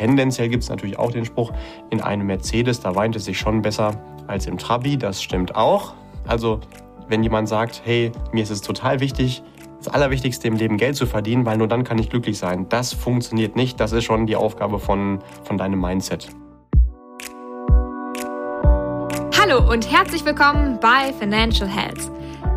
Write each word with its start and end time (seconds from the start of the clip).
tendenziell 0.00 0.48
gibt 0.48 0.62
es 0.62 0.70
natürlich 0.70 0.98
auch 0.98 1.10
den 1.10 1.26
Spruch, 1.26 1.52
in 1.90 2.00
einem 2.00 2.26
Mercedes, 2.26 2.80
da 2.80 2.94
weint 2.94 3.16
es 3.16 3.26
sich 3.26 3.38
schon 3.38 3.60
besser 3.60 4.02
als 4.26 4.46
im 4.46 4.56
Trabi. 4.56 4.96
Das 4.96 5.22
stimmt 5.22 5.54
auch. 5.54 5.92
Also 6.26 6.60
wenn 7.08 7.22
jemand 7.22 7.50
sagt, 7.50 7.82
hey, 7.84 8.10
mir 8.32 8.42
ist 8.42 8.48
es 8.48 8.62
total 8.62 9.00
wichtig, 9.00 9.42
das 9.76 9.88
Allerwichtigste 9.88 10.48
im 10.48 10.56
Leben 10.56 10.78
Geld 10.78 10.96
zu 10.96 11.04
verdienen, 11.04 11.44
weil 11.44 11.58
nur 11.58 11.68
dann 11.68 11.84
kann 11.84 11.98
ich 11.98 12.08
glücklich 12.08 12.38
sein. 12.38 12.66
Das 12.70 12.94
funktioniert 12.94 13.56
nicht. 13.56 13.78
Das 13.78 13.92
ist 13.92 14.04
schon 14.04 14.26
die 14.26 14.36
Aufgabe 14.36 14.78
von, 14.78 15.18
von 15.44 15.58
deinem 15.58 15.78
Mindset. 15.78 16.28
Hallo 19.38 19.70
und 19.70 19.90
herzlich 19.90 20.24
willkommen 20.24 20.78
bei 20.80 21.12
Financial 21.18 21.68
Health, 21.68 22.10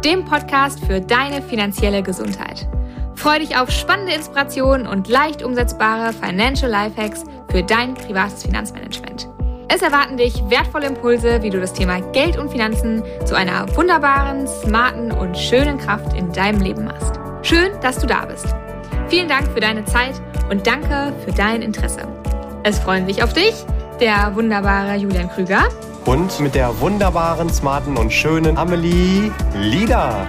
dem 0.05 0.23
Podcast 0.23 0.79
für 0.85 1.01
deine 1.01 1.41
finanzielle 1.41 2.03
Gesundheit. 2.03 2.69
Freue 3.15 3.39
dich 3.39 3.57
auf 3.57 3.71
spannende 3.71 4.13
Inspirationen 4.13 4.87
und 4.87 5.07
leicht 5.07 5.43
umsetzbare 5.43 6.13
Financial 6.13 6.69
Lifehacks 6.69 7.23
für 7.49 7.63
dein 7.63 7.93
privates 7.93 8.43
Finanzmanagement. 8.43 9.29
Es 9.69 9.81
erwarten 9.81 10.17
dich 10.17 10.43
wertvolle 10.49 10.87
Impulse, 10.87 11.41
wie 11.41 11.49
du 11.49 11.59
das 11.59 11.73
Thema 11.73 11.99
Geld 12.11 12.37
und 12.37 12.51
Finanzen 12.51 13.03
zu 13.25 13.35
einer 13.35 13.65
wunderbaren, 13.75 14.47
smarten 14.47 15.11
und 15.11 15.37
schönen 15.37 15.77
Kraft 15.77 16.15
in 16.15 16.31
deinem 16.31 16.61
Leben 16.61 16.85
machst. 16.85 17.19
Schön, 17.41 17.71
dass 17.81 17.97
du 17.97 18.05
da 18.05 18.25
bist. 18.25 18.53
Vielen 19.07 19.29
Dank 19.29 19.47
für 19.51 19.59
deine 19.59 19.85
Zeit 19.85 20.21
und 20.49 20.67
danke 20.67 21.13
für 21.23 21.31
dein 21.31 21.61
Interesse. 21.61 22.07
Es 22.63 22.79
freuen 22.79 23.07
sich 23.07 23.23
auf 23.23 23.33
dich 23.33 23.53
der 23.99 24.35
wunderbare 24.35 24.95
Julian 24.95 25.29
Krüger 25.29 25.63
und 26.05 26.39
mit 26.39 26.55
der 26.55 26.79
wunderbaren, 26.81 27.49
smarten 27.49 27.97
und 27.97 28.11
schönen 28.11 28.57
Amelie 28.57 29.31
Lieder. 29.55 30.27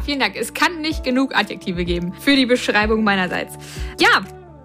Vielen 0.00 0.20
Dank. 0.20 0.36
Es 0.36 0.54
kann 0.54 0.80
nicht 0.80 1.04
genug 1.04 1.34
Adjektive 1.36 1.84
geben 1.84 2.12
für 2.14 2.34
die 2.34 2.46
Beschreibung 2.46 3.04
meinerseits. 3.04 3.58
Ja, 4.00 4.22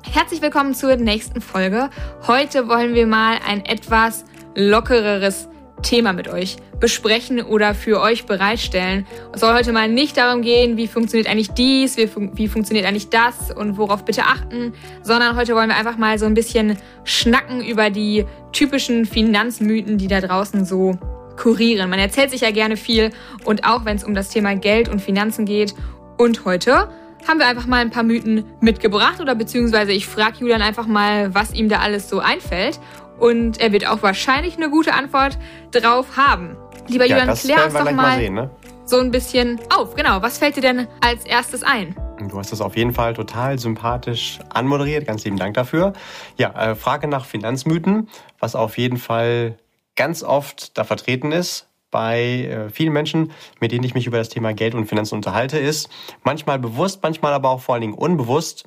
herzlich 0.09 0.42
willkommen 0.42 0.73
zur 0.73 0.95
nächsten 0.95 1.42
Folge. 1.42 1.89
Heute 2.28 2.67
wollen 2.67 2.94
wir 2.94 3.08
mal 3.08 3.38
ein 3.45 3.66
etwas 3.66 4.25
lockereres 4.55 5.50
Thema 5.83 6.14
mit 6.14 6.28
euch 6.28 6.58
besprechen 6.80 7.42
oder 7.42 7.75
für 7.75 8.02
euch 8.02 8.25
bereitstellen. 8.25 9.05
Es 9.33 9.42
soll 9.42 9.53
heute 9.53 9.73
mal 9.73 9.89
nicht 9.89 10.17
darum 10.17 10.42
gehen, 10.42 10.78
wie 10.78 10.88
funktioniert 10.88 11.30
eigentlich 11.30 11.52
dies, 11.52 11.98
wie, 11.98 12.08
fun 12.08 12.31
wie, 12.36 12.48
funktioniert 12.48 12.86
eigentlich 12.86 13.09
das 13.09 13.52
und 13.52 13.78
worauf 13.78 14.05
bitte 14.05 14.23
achten, 14.23 14.73
sondern 15.03 15.36
heute 15.36 15.55
wollen 15.55 15.70
wir 15.70 15.75
einfach 15.75 15.98
mal 15.98 16.17
so 16.17 16.25
ein 16.25 16.33
bisschen 16.33 16.78
schnacken 17.03 17.64
über 17.64 17.89
die 17.89 18.25
typischen 18.53 19.05
Finanzmythen, 19.05 19.98
die 19.98 20.08
da 20.08 20.22
draußen 20.22 20.66
so 20.66 20.98
kurieren. 21.38 21.89
Man 21.89 21.99
erzählt 21.99 22.31
sich 22.31 22.41
ja 22.41 22.52
gerne 22.52 22.77
viel 22.77 23.11
und 23.45 23.66
auch 23.66 23.85
wenn 23.85 23.97
es 23.97 24.03
um 24.03 24.13
das 24.13 24.30
Thema 24.30 24.55
Geld 24.55 24.89
und 24.89 25.02
Finanzen 25.02 25.45
geht. 25.45 25.73
Und 26.17 26.45
heute 26.45 26.89
haben 27.27 27.39
wir 27.39 27.47
einfach 27.47 27.67
mal 27.67 27.81
ein 27.81 27.91
paar 27.91 28.03
Mythen 28.03 28.45
mitgebracht 28.61 29.19
oder 29.19 29.35
beziehungsweise 29.35 29.91
ich 29.91 30.08
frage 30.08 30.38
Julian 30.39 30.61
einfach 30.61 30.88
mal, 30.88 31.33
was 31.33 31.53
ihm 31.53 31.69
da 31.69 31.80
alles 31.80 32.09
so 32.09 32.19
einfällt. 32.19 32.80
Und 33.19 33.59
er 33.59 33.71
wird 33.71 33.88
auch 33.88 34.03
wahrscheinlich 34.03 34.58
eine 34.58 34.69
gute 34.69 34.93
Antwort 34.93 35.38
drauf 35.71 36.17
haben. 36.17 36.55
Lieber 36.88 37.05
ja, 37.05 37.17
Julian, 37.17 37.35
klär 37.35 37.65
uns 37.65 37.73
doch 37.73 37.83
mal, 37.85 37.93
mal 37.93 38.19
sehen, 38.19 38.33
ne? 38.35 38.49
so 38.85 38.99
ein 38.99 39.11
bisschen 39.11 39.59
auf. 39.75 39.95
Genau, 39.95 40.21
was 40.21 40.38
fällt 40.38 40.55
dir 40.55 40.61
denn 40.61 40.88
als 41.02 41.25
erstes 41.25 41.63
ein? 41.63 41.95
Du 42.30 42.38
hast 42.38 42.52
das 42.52 42.61
auf 42.61 42.75
jeden 42.75 42.93
Fall 42.93 43.13
total 43.13 43.59
sympathisch 43.59 44.39
anmoderiert. 44.49 45.05
Ganz 45.05 45.23
lieben 45.23 45.38
Dank 45.38 45.53
dafür. 45.53 45.93
Ja, 46.38 46.71
äh, 46.71 46.75
Frage 46.75 47.08
nach 47.08 47.25
Finanzmythen, 47.25 48.08
was 48.39 48.55
auf 48.55 48.77
jeden 48.77 48.97
Fall 48.97 49.58
ganz 49.97 50.23
oft 50.23 50.77
da 50.77 50.85
vertreten 50.85 51.33
ist 51.33 51.67
bei 51.91 52.45
äh, 52.45 52.69
vielen 52.69 52.93
Menschen, 52.93 53.31
mit 53.59 53.71
denen 53.71 53.83
ich 53.83 53.93
mich 53.93 54.07
über 54.07 54.17
das 54.17 54.29
Thema 54.29 54.53
Geld 54.53 54.75
und 54.75 54.85
Finanzen 54.85 55.15
unterhalte, 55.15 55.58
ist 55.58 55.89
manchmal 56.23 56.59
bewusst, 56.59 57.02
manchmal 57.03 57.33
aber 57.33 57.49
auch 57.49 57.61
vor 57.61 57.75
allen 57.75 57.81
Dingen 57.81 57.93
unbewusst 57.93 58.65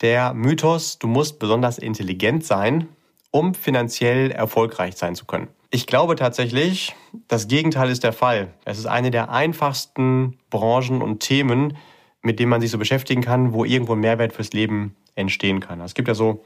der 0.00 0.34
Mythos, 0.34 0.98
du 0.98 1.06
musst 1.06 1.38
besonders 1.38 1.78
intelligent 1.78 2.44
sein, 2.44 2.88
um 3.30 3.54
finanziell 3.54 4.30
erfolgreich 4.30 4.96
sein 4.96 5.14
zu 5.14 5.24
können. 5.24 5.48
Ich 5.70 5.86
glaube 5.86 6.14
tatsächlich, 6.16 6.94
das 7.26 7.48
Gegenteil 7.48 7.90
ist 7.90 8.04
der 8.04 8.12
Fall. 8.12 8.52
Es 8.64 8.78
ist 8.78 8.86
eine 8.86 9.10
der 9.10 9.30
einfachsten 9.30 10.38
Branchen 10.50 11.00
und 11.02 11.20
Themen, 11.20 11.76
mit 12.22 12.38
denen 12.38 12.50
man 12.50 12.60
sich 12.60 12.70
so 12.70 12.78
beschäftigen 12.78 13.22
kann, 13.22 13.52
wo 13.52 13.64
irgendwo 13.64 13.94
ein 13.94 14.00
Mehrwert 14.00 14.32
fürs 14.32 14.52
Leben 14.52 14.94
entstehen 15.14 15.60
kann. 15.60 15.80
Es 15.80 15.94
gibt 15.94 16.08
ja 16.08 16.14
so 16.14 16.44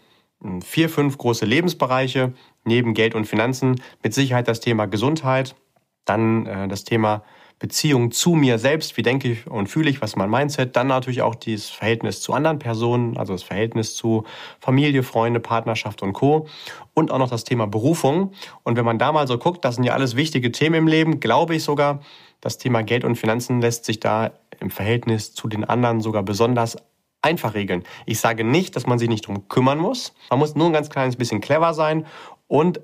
vier, 0.65 0.88
fünf 0.88 1.19
große 1.19 1.44
Lebensbereiche 1.44 2.32
neben 2.65 2.94
Geld 2.94 3.15
und 3.15 3.26
Finanzen. 3.26 3.81
Mit 4.03 4.15
Sicherheit 4.15 4.49
das 4.49 4.60
Thema 4.60 4.87
Gesundheit, 4.87 5.56
dann 6.04 6.47
äh, 6.47 6.69
das 6.69 6.84
Thema 6.84 7.22
Beziehung 7.59 8.12
zu 8.12 8.31
mir 8.31 8.59
selbst, 8.59 8.97
wie 8.97 9.03
denke 9.03 9.32
ich 9.32 9.47
und 9.48 9.66
fühle 9.69 9.91
ich, 9.91 10.00
was 10.00 10.10
ist 10.10 10.16
mein 10.16 10.31
Mindset, 10.31 10.77
dann 10.77 10.87
natürlich 10.87 11.22
auch 11.22 11.34
das 11.34 11.69
Verhältnis 11.69 12.21
zu 12.21 12.32
anderen 12.32 12.60
Personen, 12.60 13.16
also 13.16 13.32
das 13.32 13.43
Verhältnis 13.43 13.97
zu 13.97 14.25
Familie, 14.60 15.03
Freunde, 15.03 15.41
Partnerschaft 15.41 16.03
und 16.03 16.12
Co. 16.12 16.47
Und 16.94 17.10
auch 17.10 17.19
noch 17.19 17.31
das 17.31 17.44
Thema 17.44 17.66
Berufung. 17.66 18.32
Und 18.62 18.77
wenn 18.77 18.84
man 18.84 18.98
da 18.98 19.10
mal 19.10 19.27
so 19.27 19.38
guckt, 19.38 19.65
das 19.65 19.75
sind 19.75 19.84
ja 19.84 19.93
alles 19.93 20.15
wichtige 20.15 20.53
Themen 20.53 20.77
im 20.77 20.87
Leben, 20.87 21.19
glaube 21.19 21.56
ich 21.56 21.65
sogar, 21.65 22.00
das 22.41 22.59
Thema 22.59 22.82
Geld 22.82 23.04
und 23.04 23.16
Finanzen 23.16 23.60
lässt 23.60 23.84
sich 23.84 23.98
da 23.98 24.31
im 24.60 24.71
Verhältnis 24.71 25.34
zu 25.34 25.48
den 25.48 25.65
anderen 25.65 26.00
sogar 26.00 26.22
besonders 26.22 26.77
einfach 27.22 27.54
regeln. 27.54 27.84
Ich 28.06 28.20
sage 28.20 28.44
nicht, 28.44 28.76
dass 28.76 28.86
man 28.86 28.98
sich 28.98 29.08
nicht 29.08 29.26
drum 29.26 29.48
kümmern 29.48 29.78
muss. 29.78 30.14
Man 30.30 30.38
muss 30.38 30.54
nur 30.54 30.66
ein 30.66 30.72
ganz 30.72 30.90
kleines 30.90 31.16
bisschen 31.16 31.40
clever 31.40 31.74
sein 31.74 32.06
und 32.46 32.80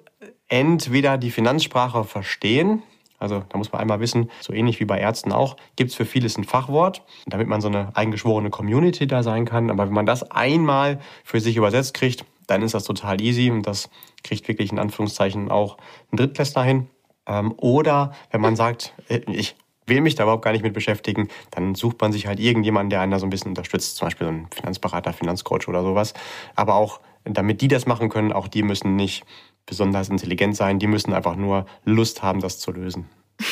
entweder 0.48 1.18
die 1.18 1.30
Finanzsprache 1.30 2.04
verstehen, 2.04 2.82
also 3.18 3.42
da 3.48 3.58
muss 3.58 3.72
man 3.72 3.80
einmal 3.80 4.00
wissen, 4.00 4.30
so 4.40 4.52
ähnlich 4.52 4.80
wie 4.80 4.84
bei 4.84 4.98
Ärzten 4.98 5.32
auch, 5.32 5.56
gibt 5.76 5.90
es 5.90 5.96
für 5.96 6.04
vieles 6.04 6.36
ein 6.36 6.44
Fachwort, 6.44 7.02
damit 7.26 7.48
man 7.48 7.60
so 7.60 7.68
eine 7.68 7.96
eingeschworene 7.96 8.50
Community 8.50 9.06
da 9.06 9.22
sein 9.22 9.46
kann. 9.46 9.70
Aber 9.70 9.86
wenn 9.86 9.94
man 9.94 10.06
das 10.06 10.30
einmal 10.30 11.00
für 11.24 11.40
sich 11.40 11.56
übersetzt 11.56 11.94
kriegt, 11.94 12.24
dann 12.46 12.60
ist 12.60 12.74
das 12.74 12.84
total 12.84 13.22
easy 13.22 13.50
und 13.50 13.66
das 13.66 13.88
kriegt 14.22 14.46
wirklich 14.48 14.72
in 14.72 14.78
Anführungszeichen 14.78 15.50
auch 15.50 15.78
ein 16.12 16.16
Drittklässler 16.16 16.64
hin. 16.64 16.88
Ähm, 17.26 17.54
oder 17.56 18.12
wenn 18.30 18.42
man 18.42 18.56
sagt, 18.56 18.92
äh, 19.08 19.20
ich 19.28 19.56
will 19.86 20.00
mich 20.00 20.14
da 20.14 20.24
überhaupt 20.24 20.44
gar 20.44 20.52
nicht 20.52 20.62
mit 20.62 20.72
beschäftigen, 20.72 21.28
dann 21.50 21.74
sucht 21.74 22.00
man 22.00 22.12
sich 22.12 22.26
halt 22.26 22.40
irgendjemanden, 22.40 22.90
der 22.90 23.00
einen 23.00 23.12
da 23.12 23.18
so 23.18 23.26
ein 23.26 23.30
bisschen 23.30 23.50
unterstützt, 23.50 23.96
zum 23.96 24.06
Beispiel 24.06 24.26
so 24.26 24.32
ein 24.32 24.48
Finanzberater, 24.54 25.12
Finanzcoach 25.12 25.68
oder 25.68 25.82
sowas. 25.82 26.14
Aber 26.54 26.74
auch, 26.74 27.00
damit 27.24 27.60
die 27.60 27.68
das 27.68 27.86
machen 27.86 28.08
können, 28.08 28.32
auch 28.32 28.48
die 28.48 28.62
müssen 28.62 28.96
nicht 28.96 29.24
besonders 29.66 30.08
intelligent 30.08 30.56
sein, 30.56 30.78
die 30.78 30.86
müssen 30.86 31.12
einfach 31.12 31.36
nur 31.36 31.66
Lust 31.84 32.22
haben, 32.22 32.40
das 32.40 32.58
zu 32.58 32.72
lösen. 32.72 33.06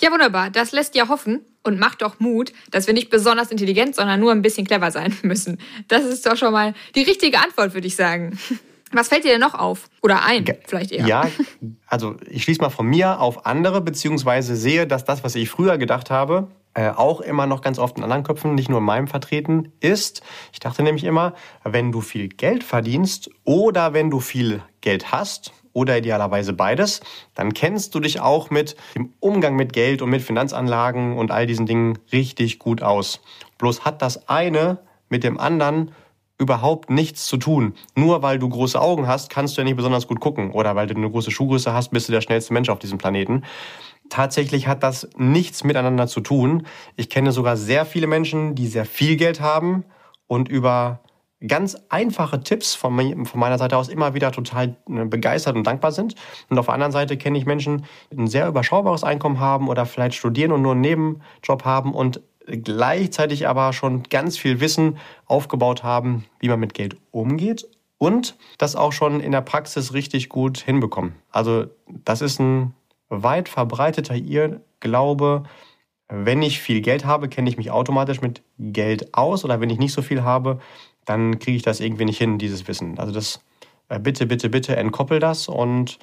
Ja, 0.00 0.10
wunderbar. 0.12 0.50
Das 0.50 0.72
lässt 0.72 0.94
ja 0.94 1.08
hoffen 1.08 1.44
und 1.62 1.78
macht 1.78 2.02
doch 2.02 2.20
Mut, 2.20 2.52
dass 2.70 2.86
wir 2.86 2.94
nicht 2.94 3.10
besonders 3.10 3.50
intelligent, 3.50 3.94
sondern 3.94 4.20
nur 4.20 4.32
ein 4.32 4.42
bisschen 4.42 4.66
clever 4.66 4.90
sein 4.90 5.16
müssen. 5.22 5.58
Das 5.88 6.04
ist 6.04 6.26
doch 6.26 6.36
schon 6.36 6.52
mal 6.52 6.74
die 6.94 7.02
richtige 7.02 7.38
Antwort, 7.38 7.74
würde 7.74 7.86
ich 7.86 7.96
sagen. 7.96 8.38
Was 8.94 9.08
fällt 9.08 9.24
dir 9.24 9.32
denn 9.32 9.40
noch 9.40 9.54
auf? 9.54 9.88
Oder 10.02 10.24
ein, 10.24 10.44
vielleicht 10.66 10.92
eher? 10.92 11.06
Ja, 11.06 11.28
also 11.86 12.16
ich 12.28 12.44
schließe 12.44 12.60
mal 12.60 12.70
von 12.70 12.86
mir 12.86 13.20
auf 13.20 13.44
andere, 13.46 13.80
beziehungsweise 13.80 14.56
sehe, 14.56 14.86
dass 14.86 15.04
das, 15.04 15.24
was 15.24 15.34
ich 15.34 15.50
früher 15.50 15.78
gedacht 15.78 16.10
habe, 16.10 16.48
äh, 16.74 16.90
auch 16.90 17.20
immer 17.20 17.46
noch 17.46 17.60
ganz 17.60 17.78
oft 17.78 17.96
in 17.98 18.04
anderen 18.04 18.24
Köpfen, 18.24 18.54
nicht 18.54 18.68
nur 18.68 18.78
in 18.78 18.84
meinem 18.84 19.08
vertreten 19.08 19.72
ist. 19.80 20.22
Ich 20.52 20.60
dachte 20.60 20.82
nämlich 20.82 21.04
immer, 21.04 21.34
wenn 21.62 21.92
du 21.92 22.00
viel 22.00 22.28
Geld 22.28 22.64
verdienst 22.64 23.30
oder 23.44 23.92
wenn 23.92 24.10
du 24.10 24.20
viel 24.20 24.62
Geld 24.80 25.12
hast 25.12 25.52
oder 25.72 25.98
idealerweise 25.98 26.52
beides, 26.52 27.00
dann 27.34 27.52
kennst 27.52 27.94
du 27.94 28.00
dich 28.00 28.20
auch 28.20 28.50
mit 28.50 28.76
dem 28.94 29.12
Umgang 29.20 29.56
mit 29.56 29.72
Geld 29.72 30.02
und 30.02 30.10
mit 30.10 30.22
Finanzanlagen 30.22 31.16
und 31.16 31.30
all 31.30 31.46
diesen 31.46 31.66
Dingen 31.66 31.98
richtig 32.12 32.58
gut 32.58 32.82
aus. 32.82 33.20
Bloß 33.58 33.84
hat 33.84 34.02
das 34.02 34.28
eine 34.28 34.78
mit 35.08 35.22
dem 35.24 35.38
anderen 35.38 35.92
überhaupt 36.38 36.90
nichts 36.90 37.26
zu 37.26 37.36
tun. 37.36 37.74
Nur 37.94 38.22
weil 38.22 38.38
du 38.38 38.48
große 38.48 38.80
Augen 38.80 39.06
hast, 39.06 39.30
kannst 39.30 39.56
du 39.56 39.60
ja 39.60 39.64
nicht 39.64 39.76
besonders 39.76 40.06
gut 40.06 40.20
gucken. 40.20 40.50
Oder 40.50 40.74
weil 40.74 40.86
du 40.86 40.94
eine 40.94 41.10
große 41.10 41.30
Schuhgröße 41.30 41.72
hast, 41.72 41.90
bist 41.90 42.08
du 42.08 42.12
der 42.12 42.20
schnellste 42.20 42.52
Mensch 42.52 42.68
auf 42.68 42.78
diesem 42.78 42.98
Planeten. 42.98 43.44
Tatsächlich 44.10 44.66
hat 44.66 44.82
das 44.82 45.08
nichts 45.16 45.64
miteinander 45.64 46.06
zu 46.06 46.20
tun. 46.20 46.66
Ich 46.96 47.08
kenne 47.08 47.32
sogar 47.32 47.56
sehr 47.56 47.86
viele 47.86 48.06
Menschen, 48.06 48.54
die 48.54 48.66
sehr 48.66 48.84
viel 48.84 49.16
Geld 49.16 49.40
haben 49.40 49.84
und 50.26 50.48
über 50.48 51.00
ganz 51.46 51.76
einfache 51.88 52.40
Tipps 52.40 52.74
von, 52.74 52.94
meiner 52.94 53.58
Seite 53.58 53.76
aus 53.76 53.88
immer 53.88 54.14
wieder 54.14 54.32
total 54.32 54.76
äh, 54.88 55.04
begeistert 55.04 55.56
und 55.56 55.66
dankbar 55.66 55.92
sind. 55.92 56.14
Und 56.48 56.58
auf 56.58 56.66
der 56.66 56.74
anderen 56.74 56.92
Seite 56.92 57.16
kenne 57.16 57.38
ich 57.38 57.46
Menschen, 57.46 57.84
die 58.10 58.18
ein 58.18 58.26
sehr 58.26 58.48
überschaubares 58.48 59.04
Einkommen 59.04 59.40
haben 59.40 59.68
oder 59.68 59.86
vielleicht 59.86 60.16
studieren 60.16 60.52
und 60.52 60.62
nur 60.62 60.72
einen 60.72 60.80
Nebenjob 60.80 61.64
haben 61.64 61.94
und 61.94 62.20
gleichzeitig 62.46 63.48
aber 63.48 63.72
schon 63.72 64.02
ganz 64.04 64.36
viel 64.36 64.60
Wissen 64.60 64.98
aufgebaut 65.26 65.82
haben, 65.82 66.24
wie 66.40 66.48
man 66.48 66.60
mit 66.60 66.74
Geld 66.74 66.96
umgeht 67.10 67.66
und 67.98 68.36
das 68.58 68.76
auch 68.76 68.92
schon 68.92 69.20
in 69.20 69.32
der 69.32 69.40
Praxis 69.40 69.94
richtig 69.94 70.28
gut 70.28 70.58
hinbekommen. 70.58 71.14
Also 71.30 71.66
das 71.86 72.20
ist 72.20 72.40
ein 72.40 72.74
weit 73.08 73.48
verbreiteter 73.48 74.16
Irrglaube. 74.16 75.44
Wenn 76.08 76.42
ich 76.42 76.60
viel 76.60 76.80
Geld 76.80 77.04
habe, 77.04 77.28
kenne 77.28 77.48
ich 77.48 77.56
mich 77.56 77.70
automatisch 77.70 78.20
mit 78.20 78.42
Geld 78.58 79.14
aus 79.14 79.44
oder 79.44 79.60
wenn 79.60 79.70
ich 79.70 79.78
nicht 79.78 79.92
so 79.92 80.02
viel 80.02 80.22
habe, 80.22 80.60
dann 81.06 81.38
kriege 81.38 81.56
ich 81.56 81.62
das 81.62 81.80
irgendwie 81.80 82.04
nicht 82.04 82.18
hin, 82.18 82.38
dieses 82.38 82.68
Wissen. 82.68 82.98
Also 82.98 83.12
das 83.12 83.40
äh, 83.88 83.98
bitte, 83.98 84.26
bitte, 84.26 84.48
bitte 84.50 84.76
entkoppel 84.76 85.18
das 85.18 85.48
und 85.48 85.98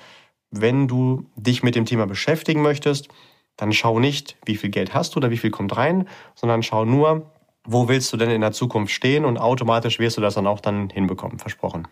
wenn 0.51 0.87
du 0.87 1.25
dich 1.35 1.63
mit 1.63 1.75
dem 1.75 1.85
Thema 1.85 2.05
beschäftigen 2.05 2.61
möchtest, 2.61 3.07
dann 3.57 3.73
schau 3.73 3.99
nicht, 3.99 4.37
wie 4.45 4.55
viel 4.55 4.69
Geld 4.69 4.93
hast 4.93 5.15
du 5.15 5.17
oder 5.17 5.29
wie 5.29 5.37
viel 5.37 5.51
kommt 5.51 5.75
rein, 5.77 6.07
sondern 6.35 6.63
schau 6.63 6.85
nur, 6.85 7.31
wo 7.63 7.87
willst 7.87 8.11
du 8.11 8.17
denn 8.17 8.29
in 8.29 8.41
der 8.41 8.51
Zukunft 8.51 8.93
stehen 8.93 9.25
und 9.25 9.37
automatisch 9.37 9.99
wirst 9.99 10.17
du 10.17 10.21
das 10.21 10.33
dann 10.33 10.47
auch 10.47 10.59
dann 10.59 10.89
hinbekommen, 10.89 11.39
versprochen. 11.39 11.87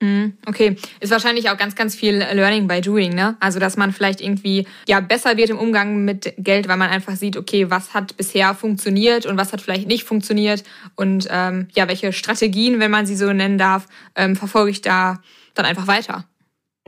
Mhm, 0.00 0.34
okay, 0.46 0.76
ist 1.00 1.10
wahrscheinlich 1.10 1.50
auch 1.50 1.56
ganz, 1.56 1.74
ganz 1.74 1.96
viel 1.96 2.18
Learning 2.18 2.68
by 2.68 2.80
Doing, 2.80 3.14
ne? 3.14 3.36
Also, 3.40 3.58
dass 3.58 3.76
man 3.76 3.92
vielleicht 3.92 4.20
irgendwie 4.20 4.64
ja 4.86 5.00
besser 5.00 5.36
wird 5.36 5.50
im 5.50 5.58
Umgang 5.58 6.04
mit 6.04 6.34
Geld, 6.38 6.68
weil 6.68 6.76
man 6.76 6.88
einfach 6.88 7.16
sieht, 7.16 7.36
okay, 7.36 7.68
was 7.68 7.94
hat 7.94 8.16
bisher 8.16 8.54
funktioniert 8.54 9.26
und 9.26 9.36
was 9.36 9.52
hat 9.52 9.60
vielleicht 9.60 9.88
nicht 9.88 10.04
funktioniert 10.04 10.62
und 10.94 11.26
ähm, 11.32 11.66
ja, 11.74 11.88
welche 11.88 12.12
Strategien, 12.12 12.78
wenn 12.78 12.92
man 12.92 13.06
sie 13.06 13.16
so 13.16 13.32
nennen 13.32 13.58
darf, 13.58 13.88
ähm, 14.14 14.36
verfolge 14.36 14.70
ich 14.70 14.82
da 14.82 15.20
dann 15.54 15.66
einfach 15.66 15.88
weiter. 15.88 16.24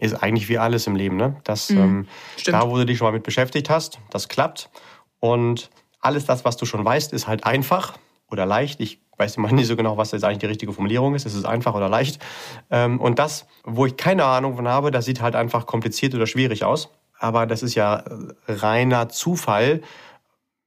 Ist 0.00 0.14
eigentlich 0.14 0.49
wie 0.49 0.58
alles 0.58 0.87
im 0.87 0.97
Leben, 0.97 1.17
ne? 1.17 1.37
Das, 1.44 1.70
mhm, 1.70 1.79
ähm, 1.79 2.08
da, 2.47 2.69
wo 2.69 2.76
du 2.76 2.87
dich 2.87 2.99
schon 2.99 3.06
mal 3.06 3.12
mit 3.12 3.23
beschäftigt 3.23 3.70
hast, 3.70 4.00
das 4.11 4.29
klappt 4.29 4.70
und 5.20 5.70
alles 6.00 6.25
das, 6.25 6.44
was 6.44 6.56
du 6.56 6.67
schon 6.67 6.85
weißt, 6.85 7.12
ist 7.12 7.29
halt 7.29 7.44
einfach 7.44 7.99
oder 8.31 8.47
leicht. 8.47 8.81
Ich 8.81 9.00
weiß 9.19 9.37
immer 9.37 9.52
nicht 9.52 9.67
so 9.67 9.76
genau, 9.76 9.97
was 9.97 10.12
jetzt 10.12 10.25
eigentlich 10.25 10.38
die 10.38 10.47
richtige 10.47 10.73
Formulierung 10.73 11.14
ist. 11.14 11.26
Ist 11.26 11.35
es 11.35 11.44
einfach 11.44 11.75
oder 11.75 11.88
leicht? 11.88 12.20
Ähm, 12.70 13.00
und 13.00 13.19
das, 13.19 13.47
wo 13.64 13.87
ich 13.87 13.97
keine 13.97 14.25
Ahnung 14.25 14.56
von 14.56 14.67
habe, 14.67 14.91
das 14.91 15.05
sieht 15.05 15.20
halt 15.20 15.37
einfach 15.37 15.67
kompliziert 15.67 16.14
oder 16.14 16.26
schwierig 16.26 16.64
aus. 16.64 16.91
Aber 17.19 17.46
das 17.46 17.62
ist 17.62 17.75
ja 17.75 18.03
reiner 18.49 19.11
Zufall, 19.11 19.82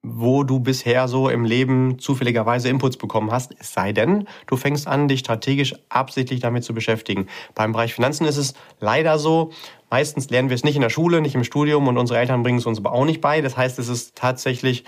wo 0.03 0.43
du 0.43 0.59
bisher 0.59 1.07
so 1.07 1.29
im 1.29 1.45
Leben 1.45 1.97
zufälligerweise 1.97 2.67
Inputs 2.67 2.97
bekommen 2.97 3.31
hast. 3.31 3.55
Es 3.59 3.73
sei 3.73 3.93
denn, 3.93 4.27
du 4.47 4.57
fängst 4.57 4.85
an, 4.85 5.07
dich 5.07 5.21
strategisch 5.21 5.73
absichtlich 5.87 6.41
damit 6.41 6.65
zu 6.65 6.73
beschäftigen. 6.73 7.27
Beim 7.55 7.71
Bereich 7.71 7.93
Finanzen 7.93 8.25
ist 8.25 8.35
es 8.35 8.53
leider 8.81 9.17
so, 9.17 9.51
meistens 9.89 10.29
lernen 10.29 10.49
wir 10.49 10.55
es 10.55 10.65
nicht 10.65 10.75
in 10.75 10.81
der 10.81 10.89
Schule, 10.89 11.21
nicht 11.21 11.35
im 11.35 11.45
Studium 11.45 11.87
und 11.87 11.97
unsere 11.97 12.19
Eltern 12.19 12.43
bringen 12.43 12.59
es 12.59 12.65
uns 12.65 12.79
aber 12.79 12.91
auch 12.91 13.05
nicht 13.05 13.21
bei. 13.21 13.39
Das 13.39 13.55
heißt, 13.55 13.79
es 13.79 13.87
ist 13.87 14.15
tatsächlich 14.15 14.83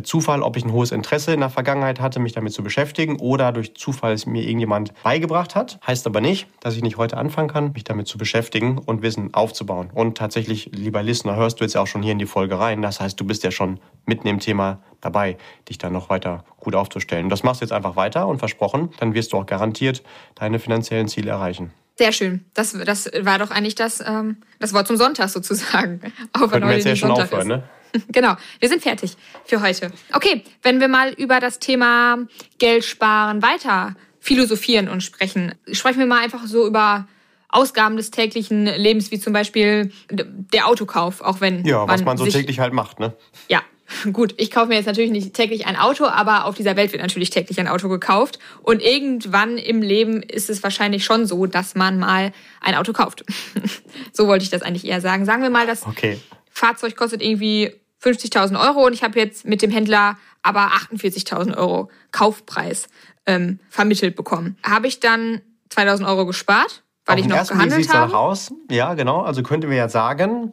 Zufall, 0.00 0.42
ob 0.42 0.56
ich 0.56 0.64
ein 0.64 0.72
hohes 0.72 0.90
Interesse 0.90 1.32
in 1.34 1.40
der 1.40 1.50
Vergangenheit 1.50 2.00
hatte, 2.00 2.20
mich 2.20 2.32
damit 2.32 2.52
zu 2.52 2.62
beschäftigen 2.62 3.20
oder 3.20 3.52
durch 3.52 3.74
Zufall 3.74 4.12
es 4.12 4.26
mir 4.26 4.42
irgendjemand 4.42 4.92
beigebracht 5.02 5.54
hat. 5.54 5.78
Heißt 5.86 6.06
aber 6.06 6.20
nicht, 6.20 6.46
dass 6.60 6.76
ich 6.76 6.82
nicht 6.82 6.96
heute 6.96 7.16
anfangen 7.16 7.48
kann, 7.48 7.72
mich 7.72 7.84
damit 7.84 8.06
zu 8.06 8.16
beschäftigen 8.16 8.78
und 8.78 9.02
Wissen 9.02 9.34
aufzubauen. 9.34 9.90
Und 9.92 10.16
tatsächlich, 10.16 10.70
lieber 10.72 11.02
Listener, 11.02 11.36
hörst 11.36 11.60
du 11.60 11.64
jetzt 11.64 11.76
auch 11.76 11.86
schon 11.86 12.02
hier 12.02 12.12
in 12.12 12.18
die 12.18 12.26
Folge 12.26 12.58
rein. 12.58 12.80
Das 12.80 13.00
heißt, 13.00 13.20
du 13.20 13.26
bist 13.26 13.44
ja 13.44 13.50
schon 13.50 13.80
mitten 14.06 14.26
im 14.28 14.40
Thema 14.40 14.78
dabei, 15.00 15.36
dich 15.68 15.78
dann 15.78 15.92
noch 15.92 16.08
weiter 16.08 16.44
gut 16.58 16.74
aufzustellen. 16.74 17.28
Das 17.28 17.42
machst 17.42 17.60
du 17.60 17.64
jetzt 17.64 17.72
einfach 17.72 17.96
weiter 17.96 18.26
und 18.28 18.38
versprochen, 18.38 18.90
dann 18.98 19.14
wirst 19.14 19.32
du 19.32 19.38
auch 19.38 19.46
garantiert 19.46 20.02
deine 20.36 20.58
finanziellen 20.58 21.08
Ziele 21.08 21.30
erreichen. 21.30 21.72
Sehr 21.96 22.12
schön. 22.12 22.44
Das, 22.54 22.72
das 22.72 23.10
war 23.20 23.38
doch 23.38 23.50
eigentlich 23.50 23.74
das, 23.74 24.00
ähm, 24.00 24.38
das 24.58 24.72
Wort 24.72 24.86
zum 24.86 24.96
Sonntag 24.96 25.28
sozusagen. 25.28 26.00
Auch 26.32 26.50
wenn 26.50 26.62
wir 26.62 26.72
jetzt 26.72 26.86
ja 26.86 26.96
schon 26.96 27.10
Sonntag 27.10 27.26
aufhören, 27.26 27.50
ist. 27.50 27.56
ne? 27.58 27.62
Genau, 28.08 28.36
wir 28.60 28.68
sind 28.68 28.82
fertig 28.82 29.16
für 29.44 29.60
heute. 29.60 29.90
Okay, 30.12 30.42
wenn 30.62 30.80
wir 30.80 30.88
mal 30.88 31.12
über 31.12 31.40
das 31.40 31.58
Thema 31.58 32.18
Geld 32.58 32.84
sparen 32.84 33.42
weiter 33.42 33.94
philosophieren 34.20 34.88
und 34.88 35.02
sprechen, 35.02 35.54
sprechen 35.72 35.98
wir 35.98 36.06
mal 36.06 36.22
einfach 36.22 36.46
so 36.46 36.66
über 36.66 37.06
Ausgaben 37.48 37.96
des 37.96 38.10
täglichen 38.10 38.66
Lebens, 38.66 39.10
wie 39.10 39.20
zum 39.20 39.32
Beispiel 39.32 39.92
der 40.10 40.66
Autokauf, 40.66 41.20
auch 41.20 41.40
wenn. 41.40 41.64
Ja, 41.64 41.86
was 41.86 42.02
man 42.02 42.16
so 42.16 42.26
täglich 42.26 42.60
halt 42.60 42.72
macht, 42.72 42.98
ne? 42.98 43.14
Ja. 43.48 43.62
Gut, 44.12 44.34
ich 44.38 44.50
kaufe 44.50 44.68
mir 44.68 44.76
jetzt 44.76 44.86
natürlich 44.86 45.10
nicht 45.10 45.34
täglich 45.34 45.66
ein 45.66 45.76
Auto, 45.76 46.06
aber 46.06 46.46
auf 46.46 46.54
dieser 46.54 46.76
Welt 46.76 46.92
wird 46.92 47.02
natürlich 47.02 47.28
täglich 47.28 47.60
ein 47.60 47.68
Auto 47.68 47.88
gekauft. 47.88 48.38
Und 48.62 48.82
irgendwann 48.82 49.58
im 49.58 49.82
Leben 49.82 50.22
ist 50.22 50.50
es 50.50 50.62
wahrscheinlich 50.62 51.04
schon 51.04 51.26
so, 51.26 51.44
dass 51.44 51.74
man 51.74 51.98
mal 51.98 52.32
ein 52.60 52.74
Auto 52.74 52.92
kauft. 52.92 53.24
so 54.12 54.26
wollte 54.26 54.44
ich 54.44 54.50
das 54.50 54.62
eigentlich 54.62 54.86
eher 54.86 55.00
sagen. 55.00 55.24
Sagen 55.24 55.42
wir 55.42 55.50
mal, 55.50 55.66
das 55.66 55.86
okay. 55.86 56.18
Fahrzeug 56.50 56.96
kostet 56.96 57.22
irgendwie 57.22 57.72
50.000 58.02 58.60
Euro 58.60 58.86
und 58.86 58.92
ich 58.92 59.02
habe 59.02 59.18
jetzt 59.18 59.46
mit 59.46 59.62
dem 59.62 59.70
Händler 59.70 60.16
aber 60.42 60.68
48.000 60.72 61.56
Euro 61.56 61.88
Kaufpreis 62.10 62.88
ähm, 63.26 63.60
vermittelt 63.70 64.16
bekommen. 64.16 64.56
Habe 64.62 64.88
ich 64.88 65.00
dann 65.00 65.40
2.000 65.70 66.06
Euro 66.06 66.26
gespart, 66.26 66.82
weil 67.06 67.14
Auf 67.14 67.20
ich 67.20 67.28
noch 67.28 67.46
gehandelt 67.46 67.80
Weg 67.80 67.94
habe? 67.94 68.16
Aus. 68.16 68.52
Ja, 68.70 68.94
genau. 68.94 69.20
Also 69.20 69.42
könnte 69.42 69.70
wir 69.70 69.76
ja 69.76 69.88
sagen, 69.88 70.52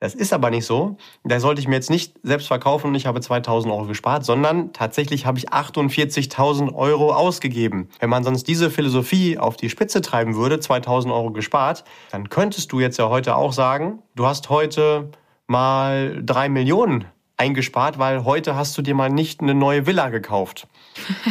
das 0.00 0.14
ist 0.14 0.32
aber 0.32 0.48
nicht 0.48 0.64
so. 0.64 0.96
Da 1.24 1.40
sollte 1.40 1.60
ich 1.60 1.68
mir 1.68 1.74
jetzt 1.74 1.90
nicht 1.90 2.14
selbst 2.22 2.48
verkaufen 2.48 2.88
und 2.88 2.94
ich 2.94 3.04
habe 3.04 3.20
2000 3.20 3.72
Euro 3.72 3.84
gespart, 3.84 4.24
sondern 4.24 4.72
tatsächlich 4.72 5.26
habe 5.26 5.38
ich 5.38 5.50
48.000 5.50 6.74
Euro 6.74 7.12
ausgegeben. 7.12 7.90
Wenn 8.00 8.08
man 8.08 8.24
sonst 8.24 8.48
diese 8.48 8.70
Philosophie 8.70 9.36
auf 9.36 9.58
die 9.58 9.68
Spitze 9.68 10.00
treiben 10.00 10.36
würde, 10.36 10.58
2000 10.58 11.12
Euro 11.12 11.32
gespart, 11.32 11.84
dann 12.10 12.30
könntest 12.30 12.72
du 12.72 12.80
jetzt 12.80 12.98
ja 12.98 13.10
heute 13.10 13.36
auch 13.36 13.52
sagen, 13.52 14.02
du 14.16 14.26
hast 14.26 14.48
heute 14.48 15.10
mal 15.50 16.22
drei 16.24 16.48
Millionen 16.48 17.06
eingespart, 17.36 17.98
weil 17.98 18.24
heute 18.24 18.54
hast 18.54 18.78
du 18.78 18.82
dir 18.82 18.94
mal 18.94 19.10
nicht 19.10 19.40
eine 19.40 19.54
neue 19.54 19.84
Villa 19.86 20.08
gekauft. 20.08 20.68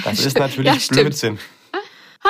Das 0.03 0.19
ist 0.25 0.37
natürlich 0.37 0.89
ja, 0.89 1.01
Blödsinn. 1.01 1.39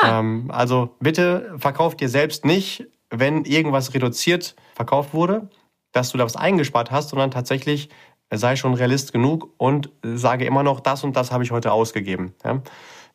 Ähm, 0.04 0.52
also 0.54 0.96
bitte 1.00 1.56
verkauf 1.58 1.98
dir 1.98 2.08
selbst 2.08 2.46
nicht, 2.46 2.86
wenn 3.10 3.44
irgendwas 3.44 3.94
reduziert 3.96 4.56
verkauft 4.76 5.16
wurde, 5.16 5.50
dass 5.92 6.12
du 6.12 6.20
da 6.20 6.26
was 6.26 6.36
eingespart 6.36 6.92
hast, 6.92 7.10
sondern 7.10 7.32
tatsächlich 7.32 7.90
sei 8.32 8.56
schon 8.56 8.76
realist 8.76 9.12
genug 9.12 9.52
und 9.58 9.90
sage 10.04 10.46
immer 10.46 10.62
noch, 10.62 10.82
das 10.82 11.04
und 11.04 11.16
das 11.16 11.32
habe 11.32 11.44
ich 11.44 11.50
heute 11.50 11.72
ausgegeben. 11.72 12.36
Ja? 12.46 12.62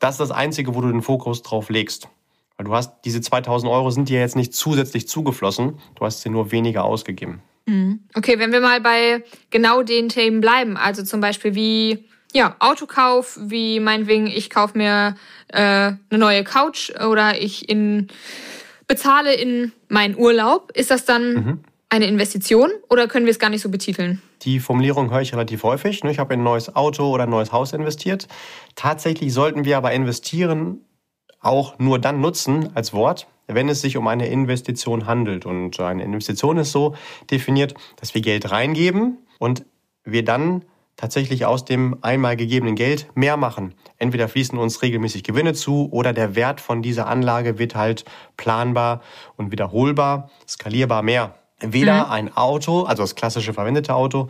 Das 0.00 0.14
ist 0.14 0.20
das 0.20 0.32
Einzige, 0.32 0.74
wo 0.74 0.80
du 0.80 0.90
den 0.90 1.02
Fokus 1.02 1.42
drauf 1.42 1.70
legst. 1.70 2.08
Weil 2.56 2.66
du 2.66 2.74
hast, 2.74 3.02
diese 3.04 3.20
2000 3.20 3.70
Euro 3.70 3.90
sind 3.90 4.08
dir 4.08 4.18
jetzt 4.18 4.34
nicht 4.34 4.52
zusätzlich 4.52 5.06
zugeflossen, 5.06 5.78
du 5.94 6.04
hast 6.04 6.22
sie 6.22 6.30
nur 6.30 6.50
weniger 6.50 6.84
ausgegeben. 6.84 7.40
Mhm. 7.66 8.00
Okay, 8.14 8.38
wenn 8.38 8.52
wir 8.52 8.60
mal 8.60 8.80
bei 8.80 9.24
genau 9.50 9.82
den 9.82 10.08
Themen 10.08 10.40
bleiben, 10.40 10.76
also 10.76 11.02
zum 11.02 11.20
Beispiel 11.20 11.54
wie 11.54 12.04
ja, 12.34 12.56
Autokauf, 12.58 13.38
wie 13.40 13.80
meinetwegen, 13.80 14.26
ich 14.26 14.50
kaufe 14.50 14.76
mir 14.76 15.14
äh, 15.48 15.58
eine 15.60 15.98
neue 16.10 16.42
Couch 16.42 16.90
oder 16.90 17.40
ich 17.40 17.68
in, 17.68 18.08
bezahle 18.88 19.34
in 19.34 19.72
meinen 19.88 20.16
Urlaub, 20.16 20.72
ist 20.74 20.90
das 20.90 21.04
dann 21.04 21.32
mhm. 21.32 21.60
eine 21.90 22.06
Investition 22.06 22.70
oder 22.90 23.06
können 23.06 23.24
wir 23.24 23.30
es 23.30 23.38
gar 23.38 23.50
nicht 23.50 23.62
so 23.62 23.68
betiteln? 23.68 24.20
Die 24.42 24.58
Formulierung 24.58 25.10
höre 25.12 25.20
ich 25.20 25.32
relativ 25.32 25.62
häufig. 25.62 26.02
Ne? 26.02 26.10
Ich 26.10 26.18
habe 26.18 26.34
in 26.34 26.40
ein 26.40 26.44
neues 26.44 26.74
Auto 26.74 27.08
oder 27.08 27.22
ein 27.22 27.30
neues 27.30 27.52
Haus 27.52 27.72
investiert. 27.72 28.26
Tatsächlich 28.74 29.32
sollten 29.32 29.64
wir 29.64 29.76
aber 29.76 29.92
investieren 29.92 30.80
auch 31.44 31.78
nur 31.78 31.98
dann 31.98 32.20
nutzen 32.20 32.70
als 32.74 32.92
Wort, 32.92 33.26
wenn 33.46 33.68
es 33.68 33.80
sich 33.80 33.96
um 33.96 34.06
eine 34.08 34.26
Investition 34.26 35.06
handelt. 35.06 35.46
Und 35.46 35.78
eine 35.80 36.02
Investition 36.02 36.58
ist 36.58 36.72
so 36.72 36.94
definiert, 37.30 37.74
dass 37.96 38.14
wir 38.14 38.22
Geld 38.22 38.50
reingeben 38.50 39.18
und 39.38 39.64
wir 40.04 40.24
dann 40.24 40.64
tatsächlich 40.96 41.44
aus 41.44 41.64
dem 41.64 41.98
einmal 42.02 42.36
gegebenen 42.36 42.76
Geld 42.76 43.08
mehr 43.14 43.36
machen. 43.36 43.74
Entweder 43.98 44.28
fließen 44.28 44.58
uns 44.58 44.82
regelmäßig 44.82 45.24
Gewinne 45.24 45.52
zu 45.52 45.88
oder 45.90 46.12
der 46.12 46.36
Wert 46.36 46.60
von 46.60 46.82
dieser 46.82 47.08
Anlage 47.08 47.58
wird 47.58 47.74
halt 47.74 48.04
planbar 48.36 49.00
und 49.36 49.50
wiederholbar, 49.50 50.30
skalierbar 50.46 51.02
mehr. 51.02 51.34
Weder 51.60 52.06
mhm. 52.06 52.12
ein 52.12 52.36
Auto, 52.36 52.82
also 52.82 53.02
das 53.02 53.14
klassische 53.14 53.54
verwendete 53.54 53.94
Auto, 53.94 54.28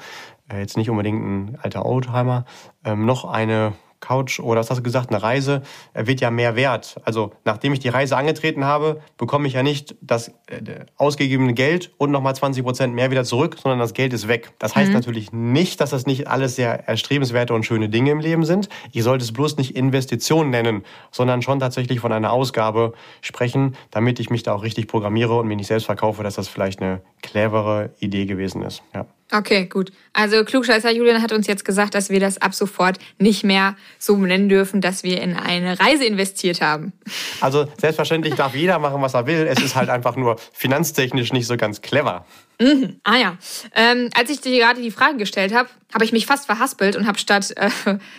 äh, 0.50 0.60
jetzt 0.60 0.76
nicht 0.76 0.90
unbedingt 0.90 1.22
ein 1.22 1.58
alter 1.60 1.84
Oldtimer, 1.84 2.44
ähm, 2.84 3.06
noch 3.06 3.24
eine 3.24 3.72
Couch 4.04 4.38
oder 4.38 4.60
was 4.60 4.70
hast 4.70 4.78
du 4.78 4.82
gesagt, 4.82 5.10
eine 5.10 5.22
Reise 5.22 5.62
wird 5.94 6.20
ja 6.20 6.30
mehr 6.30 6.56
wert. 6.56 7.00
Also 7.04 7.32
nachdem 7.44 7.72
ich 7.72 7.80
die 7.80 7.88
Reise 7.88 8.16
angetreten 8.16 8.64
habe, 8.64 9.00
bekomme 9.16 9.48
ich 9.48 9.54
ja 9.54 9.62
nicht 9.62 9.96
das 10.00 10.28
äh, 10.46 10.84
ausgegebene 10.96 11.54
Geld 11.54 11.92
und 11.96 12.10
nochmal 12.10 12.34
20 12.34 12.62
Prozent 12.62 12.94
mehr 12.94 13.10
wieder 13.10 13.24
zurück, 13.24 13.56
sondern 13.60 13.78
das 13.78 13.94
Geld 13.94 14.12
ist 14.12 14.28
weg. 14.28 14.52
Das 14.58 14.76
heißt 14.76 14.88
mhm. 14.88 14.94
natürlich 14.94 15.32
nicht, 15.32 15.80
dass 15.80 15.90
das 15.90 16.06
nicht 16.06 16.28
alles 16.28 16.56
sehr 16.56 16.86
erstrebenswerte 16.86 17.54
und 17.54 17.64
schöne 17.64 17.88
Dinge 17.88 18.10
im 18.10 18.20
Leben 18.20 18.44
sind. 18.44 18.68
Ich 18.92 19.02
sollte 19.02 19.24
es 19.24 19.32
bloß 19.32 19.56
nicht 19.56 19.74
Investition 19.74 20.50
nennen, 20.50 20.84
sondern 21.10 21.42
schon 21.42 21.58
tatsächlich 21.58 22.00
von 22.00 22.12
einer 22.12 22.32
Ausgabe 22.32 22.92
sprechen, 23.22 23.76
damit 23.90 24.20
ich 24.20 24.30
mich 24.30 24.42
da 24.42 24.54
auch 24.54 24.62
richtig 24.62 24.86
programmiere 24.86 25.34
und 25.34 25.48
mir 25.48 25.56
nicht 25.56 25.68
selbst 25.68 25.86
verkaufe, 25.86 26.22
dass 26.22 26.34
das 26.34 26.48
vielleicht 26.48 26.82
eine 26.82 27.00
clevere 27.22 27.90
Idee 28.00 28.26
gewesen 28.26 28.62
ist. 28.62 28.82
Ja. 28.94 29.06
Okay, 29.34 29.66
gut. 29.66 29.90
Also 30.12 30.44
Klugscheißer 30.44 30.92
Julian 30.92 31.20
hat 31.20 31.32
uns 31.32 31.48
jetzt 31.48 31.64
gesagt, 31.64 31.96
dass 31.96 32.08
wir 32.08 32.20
das 32.20 32.40
ab 32.40 32.54
sofort 32.54 32.98
nicht 33.18 33.42
mehr 33.42 33.74
so 33.98 34.16
nennen 34.16 34.48
dürfen, 34.48 34.80
dass 34.80 35.02
wir 35.02 35.20
in 35.20 35.34
eine 35.36 35.80
Reise 35.80 36.04
investiert 36.04 36.60
haben. 36.60 36.92
Also 37.40 37.66
selbstverständlich 37.76 38.36
darf 38.36 38.54
jeder 38.54 38.78
machen, 38.78 39.02
was 39.02 39.14
er 39.14 39.26
will. 39.26 39.48
Es 39.50 39.60
ist 39.60 39.74
halt 39.74 39.90
einfach 39.90 40.14
nur 40.14 40.36
finanztechnisch 40.52 41.32
nicht 41.32 41.48
so 41.48 41.56
ganz 41.56 41.82
clever. 41.82 42.24
Mhm. 42.60 43.00
Ah 43.02 43.16
ja. 43.16 43.36
Ähm, 43.74 44.08
als 44.14 44.30
ich 44.30 44.40
dir 44.40 44.56
gerade 44.56 44.80
die 44.80 44.92
Frage 44.92 45.16
gestellt 45.16 45.52
habe, 45.52 45.68
habe 45.92 46.04
ich 46.04 46.12
mich 46.12 46.26
fast 46.26 46.46
verhaspelt 46.46 46.94
und 46.94 47.08
habe 47.08 47.18
statt 47.18 47.52
äh, 47.56 47.70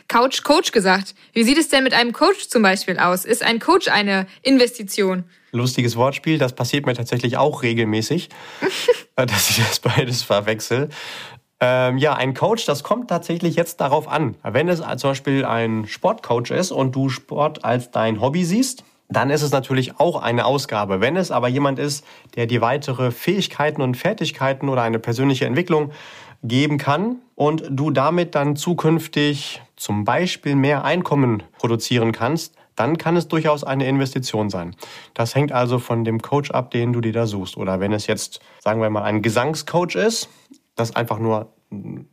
Couch 0.10 0.44
Coach 0.44 0.74
gesagt. 0.74 1.16
Wie 1.32 1.44
sieht 1.44 1.58
es 1.58 1.70
denn 1.70 1.86
mit 1.86 1.94
einem 1.94 2.12
Coach 2.12 2.50
zum 2.50 2.62
Beispiel 2.62 3.00
aus? 3.00 3.24
Ist 3.24 3.42
ein 3.42 3.60
Coach 3.62 3.88
eine 3.88 4.28
Investition? 4.42 5.24
Lustiges 5.56 5.96
Wortspiel. 5.96 6.38
Das 6.38 6.54
passiert 6.54 6.86
mir 6.86 6.94
tatsächlich 6.94 7.38
auch 7.38 7.64
regelmäßig, 7.64 8.30
äh, 9.16 9.26
dass 9.26 9.50
ich 9.50 9.58
das 9.58 9.80
beides 9.80 10.24
verwechsel. 10.24 10.90
Ähm, 11.60 11.98
ja, 11.98 12.14
ein 12.14 12.34
Coach, 12.34 12.66
das 12.66 12.84
kommt 12.84 13.10
tatsächlich 13.10 13.56
jetzt 13.56 13.80
darauf 13.80 14.08
an. 14.08 14.36
Wenn 14.44 14.68
es 14.68 14.84
zum 14.98 15.12
Beispiel 15.12 15.46
ein 15.46 15.88
Sportcoach 15.88 16.52
ist 16.52 16.72
und 16.72 16.96
du 16.96 17.10
Sport 17.10 17.64
als 17.64 17.92
dein 17.92 18.20
Hobby 18.20 18.44
siehst, 18.44 18.84
dann 19.08 19.30
ist 19.30 19.42
es 19.42 19.52
natürlich 19.52 20.00
auch 20.00 20.22
eine 20.22 20.46
Ausgabe. 20.46 21.00
Wenn 21.00 21.16
es 21.16 21.32
aber 21.32 21.48
jemand 21.48 21.80
ist, 21.80 22.06
der 22.36 22.48
dir 22.48 22.62
weitere 22.62 23.12
Fähigkeiten 23.12 23.82
und 23.82 23.96
Fertigkeiten 23.96 24.68
oder 24.68 24.82
eine 24.82 25.00
persönliche 25.00 25.46
Entwicklung 25.46 25.92
geben 26.44 26.78
kann 26.78 27.18
und 27.36 27.64
du 27.70 27.92
damit 27.92 28.36
dann 28.36 28.56
zukünftig 28.56 29.62
zum 29.76 30.06
Beispiel 30.06 30.56
mehr 30.56 30.84
Einkommen 30.84 31.44
produzieren 31.58 32.12
kannst, 32.12 32.56
dann 32.76 32.98
kann 32.98 33.16
es 33.16 33.28
durchaus 33.28 33.64
eine 33.64 33.88
Investition 33.88 34.50
sein. 34.50 34.76
Das 35.14 35.36
hängt 35.36 35.52
also 35.52 35.80
von 35.80 36.04
dem 36.04 36.22
Coach 36.22 36.52
ab, 36.52 36.72
den 36.72 36.94
du 36.94 37.02
dir 37.02 37.14
da 37.14 37.28
suchst. 37.28 37.58
Oder 37.58 37.80
wenn 37.80 37.94
es 37.94 38.08
jetzt, 38.08 38.40
sagen 38.60 38.82
wir 38.82 38.90
mal, 38.90 39.04
ein 39.04 39.22
Gesangscoach 39.22 39.96
ist, 39.96 40.30
das 40.76 40.96
einfach 40.96 41.20
nur 41.20 41.54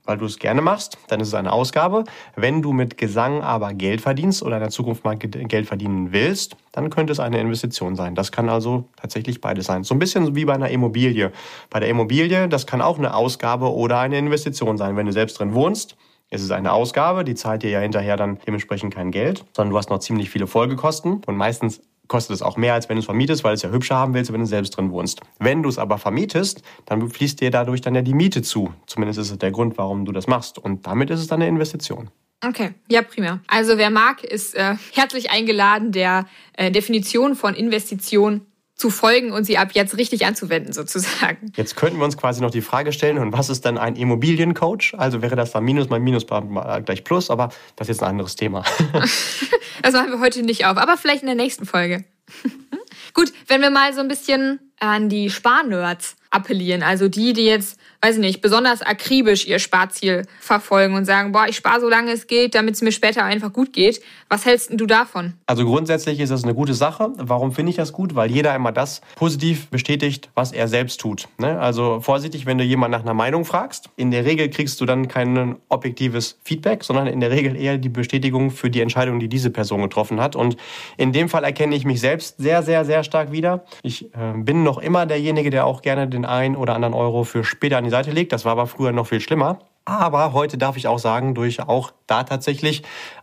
weil 0.04 0.18
du 0.18 0.24
es 0.24 0.38
gerne 0.38 0.62
machst, 0.62 0.98
dann 1.08 1.20
ist 1.20 1.28
es 1.28 1.34
eine 1.34 1.52
Ausgabe. 1.52 2.04
Wenn 2.36 2.62
du 2.62 2.72
mit 2.72 2.96
Gesang 2.96 3.42
aber 3.42 3.74
Geld 3.74 4.00
verdienst 4.00 4.42
oder 4.42 4.56
in 4.56 4.62
der 4.62 4.70
Zukunft 4.70 5.04
mal 5.04 5.16
Geld 5.16 5.66
verdienen 5.66 6.12
willst, 6.12 6.56
dann 6.72 6.90
könnte 6.90 7.12
es 7.12 7.20
eine 7.20 7.38
Investition 7.38 7.96
sein. 7.96 8.14
Das 8.14 8.32
kann 8.32 8.48
also 8.48 8.88
tatsächlich 8.96 9.40
beides 9.40 9.66
sein. 9.66 9.84
So 9.84 9.94
ein 9.94 9.98
bisschen 9.98 10.34
wie 10.34 10.44
bei 10.44 10.54
einer 10.54 10.70
Immobilie. 10.70 11.32
Bei 11.70 11.80
der 11.80 11.88
Immobilie, 11.88 12.48
das 12.48 12.66
kann 12.66 12.80
auch 12.80 12.98
eine 12.98 13.14
Ausgabe 13.14 13.72
oder 13.72 14.00
eine 14.00 14.18
Investition 14.18 14.78
sein. 14.78 14.96
Wenn 14.96 15.06
du 15.06 15.12
selbst 15.12 15.38
drin 15.38 15.54
wohnst, 15.54 15.96
ist 16.32 16.42
es 16.42 16.50
eine 16.50 16.72
Ausgabe, 16.72 17.24
die 17.24 17.34
zahlt 17.34 17.62
dir 17.62 17.70
ja 17.70 17.80
hinterher 17.80 18.16
dann 18.16 18.38
dementsprechend 18.46 18.94
kein 18.94 19.10
Geld, 19.10 19.44
sondern 19.54 19.70
du 19.70 19.78
hast 19.78 19.90
noch 19.90 19.98
ziemlich 19.98 20.30
viele 20.30 20.46
Folgekosten 20.46 21.22
und 21.26 21.36
meistens 21.36 21.80
kostet 22.08 22.34
es 22.34 22.42
auch 22.42 22.56
mehr, 22.56 22.74
als 22.74 22.88
wenn 22.88 22.96
du 22.96 23.00
es 23.00 23.06
vermietest, 23.06 23.44
weil 23.44 23.52
du 23.52 23.56
es 23.56 23.62
ja 23.62 23.70
hübscher 23.70 23.96
haben 23.96 24.14
willst, 24.14 24.32
wenn 24.32 24.40
du 24.40 24.46
selbst 24.46 24.76
drin 24.76 24.90
wohnst. 24.90 25.20
Wenn 25.38 25.62
du 25.62 25.68
es 25.68 25.78
aber 25.78 25.98
vermietest, 25.98 26.62
dann 26.84 27.08
fließt 27.08 27.40
dir 27.40 27.50
dadurch 27.50 27.80
dann 27.80 27.94
ja 27.94 28.02
die 28.02 28.14
Miete 28.14 28.42
zu. 28.42 28.72
Zumindest 28.86 29.18
ist 29.18 29.30
es 29.30 29.38
der 29.38 29.50
Grund, 29.50 29.78
warum 29.78 30.04
du 30.04 30.12
das 30.12 30.26
machst. 30.26 30.58
Und 30.58 30.86
damit 30.86 31.10
ist 31.10 31.20
es 31.20 31.26
dann 31.26 31.40
eine 31.40 31.48
Investition. 31.48 32.10
Okay, 32.44 32.74
ja, 32.88 33.02
prima. 33.02 33.40
Also 33.46 33.78
wer 33.78 33.90
mag, 33.90 34.24
ist 34.24 34.54
äh, 34.54 34.74
herzlich 34.92 35.30
eingeladen, 35.30 35.92
der 35.92 36.26
äh, 36.54 36.70
Definition 36.70 37.36
von 37.36 37.54
Investition 37.54 38.42
zu 38.82 38.90
folgen 38.90 39.30
und 39.30 39.44
sie 39.44 39.58
ab 39.58 39.68
jetzt 39.74 39.96
richtig 39.96 40.26
anzuwenden, 40.26 40.72
sozusagen. 40.72 41.52
Jetzt 41.54 41.76
könnten 41.76 41.98
wir 41.98 42.04
uns 42.04 42.16
quasi 42.16 42.42
noch 42.42 42.50
die 42.50 42.62
Frage 42.62 42.92
stellen, 42.92 43.18
und 43.18 43.32
was 43.32 43.48
ist 43.48 43.64
denn 43.64 43.78
ein 43.78 43.94
Immobiliencoach? 43.94 44.94
Also 44.98 45.22
wäre 45.22 45.36
das 45.36 45.52
dann 45.52 45.62
Minus 45.62 45.88
mal 45.88 46.00
Minus 46.00 46.26
gleich 46.26 47.04
Plus, 47.04 47.30
aber 47.30 47.50
das 47.76 47.88
ist 47.88 47.94
jetzt 47.94 48.02
ein 48.02 48.08
anderes 48.10 48.34
Thema. 48.34 48.64
das 49.82 49.92
machen 49.92 50.10
wir 50.10 50.18
heute 50.18 50.42
nicht 50.42 50.66
auf, 50.66 50.78
aber 50.78 50.96
vielleicht 50.96 51.22
in 51.22 51.26
der 51.26 51.36
nächsten 51.36 51.64
Folge. 51.64 52.04
Gut, 53.14 53.32
wenn 53.46 53.60
wir 53.60 53.70
mal 53.70 53.94
so 53.94 54.00
ein 54.00 54.08
bisschen 54.08 54.58
an 54.80 55.08
die 55.08 55.30
Sparnerds 55.30 56.16
appellieren, 56.30 56.82
also 56.82 57.06
die, 57.06 57.34
die 57.34 57.44
jetzt 57.44 57.78
weiß 58.02 58.16
ich 58.16 58.20
nicht, 58.20 58.40
besonders 58.40 58.82
akribisch 58.82 59.46
ihr 59.46 59.60
Sparziel 59.60 60.22
verfolgen 60.40 60.94
und 60.94 61.04
sagen, 61.04 61.30
boah, 61.30 61.46
ich 61.48 61.54
spare 61.54 61.80
so 61.80 61.88
lange 61.88 62.10
es 62.10 62.26
geht, 62.26 62.56
damit 62.56 62.74
es 62.74 62.82
mir 62.82 62.90
später 62.90 63.22
einfach 63.24 63.52
gut 63.52 63.72
geht. 63.72 64.02
Was 64.28 64.44
hältst 64.44 64.70
du 64.72 64.86
davon? 64.86 65.34
Also 65.46 65.64
grundsätzlich 65.64 66.18
ist 66.18 66.30
das 66.30 66.42
eine 66.42 66.54
gute 66.54 66.74
Sache. 66.74 67.12
Warum 67.16 67.52
finde 67.52 67.70
ich 67.70 67.76
das 67.76 67.92
gut? 67.92 68.16
Weil 68.16 68.30
jeder 68.30 68.56
immer 68.56 68.72
das 68.72 69.02
positiv 69.14 69.68
bestätigt, 69.68 70.30
was 70.34 70.50
er 70.50 70.66
selbst 70.66 71.00
tut. 71.00 71.28
Ne? 71.38 71.60
Also 71.60 72.00
vorsichtig, 72.00 72.44
wenn 72.44 72.58
du 72.58 72.64
jemanden 72.64 72.92
nach 72.92 73.02
einer 73.02 73.14
Meinung 73.14 73.44
fragst. 73.44 73.90
In 73.94 74.10
der 74.10 74.24
Regel 74.24 74.50
kriegst 74.50 74.80
du 74.80 74.86
dann 74.86 75.06
kein 75.06 75.56
objektives 75.68 76.40
Feedback, 76.42 76.82
sondern 76.82 77.06
in 77.06 77.20
der 77.20 77.30
Regel 77.30 77.54
eher 77.54 77.78
die 77.78 77.88
Bestätigung 77.88 78.50
für 78.50 78.68
die 78.68 78.80
Entscheidung, 78.80 79.20
die 79.20 79.28
diese 79.28 79.50
Person 79.50 79.80
getroffen 79.80 80.20
hat. 80.20 80.34
Und 80.34 80.56
in 80.96 81.12
dem 81.12 81.28
Fall 81.28 81.44
erkenne 81.44 81.76
ich 81.76 81.84
mich 81.84 82.00
selbst 82.00 82.38
sehr, 82.38 82.64
sehr, 82.64 82.84
sehr 82.84 83.04
stark 83.04 83.30
wieder. 83.30 83.64
Ich 83.84 84.06
äh, 84.06 84.32
bin 84.34 84.64
noch 84.64 84.78
immer 84.78 85.06
derjenige, 85.06 85.50
der 85.50 85.66
auch 85.66 85.82
gerne 85.82 86.08
den 86.08 86.24
einen 86.24 86.56
oder 86.56 86.74
anderen 86.74 86.94
Euro 86.94 87.22
für 87.22 87.44
später 87.44 87.78
an 87.78 87.84
die 87.84 87.91
Seite 87.92 88.10
legt. 88.10 88.32
Das 88.32 88.44
war 88.44 88.52
aber 88.52 88.66
früher 88.66 88.92
noch 88.92 89.06
viel 89.06 89.20
schlimmer. 89.20 89.60
Aber 89.84 90.32
heute 90.32 90.58
darf 90.58 90.76
ich 90.76 90.88
auch 90.88 90.98
sagen, 90.98 91.34
durch 91.34 91.60
auch 91.60 91.92
da 92.06 92.24
tatsächlich 92.24 92.82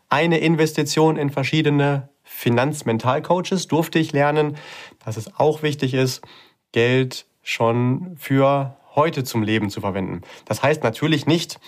eine 0.09 0.39
Investition 0.39 1.17
in 1.17 1.29
verschiedene 1.29 2.09
Finanzmentalcoaches 2.23 3.67
durfte 3.67 3.99
ich 3.99 4.13
lernen, 4.13 4.55
dass 5.03 5.17
es 5.17 5.35
auch 5.37 5.61
wichtig 5.61 5.93
ist, 5.93 6.21
Geld 6.71 7.25
schon 7.41 8.15
für 8.17 8.77
heute 8.95 9.23
zum 9.23 9.43
Leben 9.43 9.69
zu 9.69 9.81
verwenden. 9.81 10.21
Das 10.45 10.61
heißt 10.61 10.83
natürlich 10.83 11.25
nicht, 11.25 11.59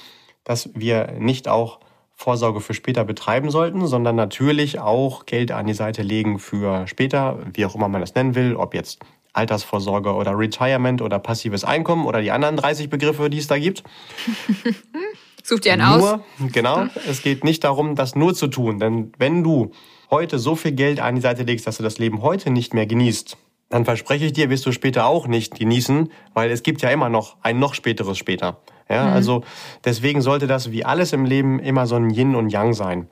dass 0.44 0.70
wir 0.74 1.14
nicht 1.18 1.48
auch 1.48 1.80
Vorsorge 2.14 2.62
für 2.62 2.74
später 2.76 3.04
betreiben 3.04 3.50
sollten, 3.50 3.88
sondern 3.88 4.16
natürlich 4.16 4.80
auch 4.80 5.26
Geld 5.26 5.52
an 5.52 5.66
die 5.66 5.74
Seite 5.74 6.04
legen 6.04 6.38
für 6.38 6.88
später, 6.88 7.40
wie 7.54 7.66
auch 7.66 7.74
immer 7.76 7.88
man 7.88 8.02
das 8.02 8.14
nennen 8.14 8.36
will, 8.36 8.56
ob 8.56 8.76
jetzt 8.76 9.00
Altersvorsorge 9.34 10.14
oder 10.14 10.38
Retirement 10.38 11.02
oder 11.02 11.20
passives 11.20 11.64
Einkommen 11.64 12.06
oder 12.06 12.22
die 12.22 12.32
anderen 12.32 12.58
30 12.58 12.90
Begriffe, 12.90 13.30
die 13.30 13.38
es 13.38 13.48
da 13.48 13.58
gibt. 13.58 13.84
Such 15.44 15.60
dir 15.60 15.74
einen 15.74 15.98
nur, 15.98 16.16
aus. 16.16 16.20
Genau, 16.52 16.86
es 17.08 17.22
geht 17.24 17.44
nicht 17.44 17.64
darum, 17.64 17.96
das 17.96 18.16
nur 18.16 18.34
zu 18.36 18.48
tun. 18.48 18.80
Denn 18.80 19.12
wenn 19.18 19.44
du 19.44 19.72
heute 20.10 20.38
so 20.38 20.56
viel 20.56 20.74
Geld 20.74 21.00
an 21.00 21.16
die 21.16 21.22
Seite 21.22 21.44
legst, 21.44 21.66
dass 21.66 21.78
du 21.78 21.84
das 21.84 21.98
Leben 21.98 22.22
heute 22.22 22.52
nicht 22.52 22.74
mehr 22.74 22.86
genießt, 22.86 23.38
dann 23.70 23.86
verspreche 23.86 24.26
ich 24.26 24.34
dir, 24.34 24.50
wirst 24.50 24.66
du 24.66 24.74
später 24.74 25.06
auch 25.06 25.28
nicht 25.28 25.58
genießen, 25.58 26.12
weil 26.34 26.52
es 26.52 26.62
gibt 26.62 26.82
ja 26.82 26.90
immer 26.90 27.10
noch 27.10 27.38
ein 27.42 27.58
noch 27.58 27.74
späteres 27.74 28.18
später. 28.18 28.58
Ja, 28.90 29.06
mhm. 29.06 29.14
also 29.14 29.44
deswegen 29.86 30.22
sollte 30.22 30.46
das 30.46 30.72
wie 30.72 30.84
alles 30.84 31.14
im 31.14 31.26
Leben 31.26 31.60
immer 31.60 31.88
so 31.88 31.96
ein 31.96 32.10
Yin 32.10 32.36
und 32.36 32.50
Yang 32.50 32.74
sein. 32.74 33.10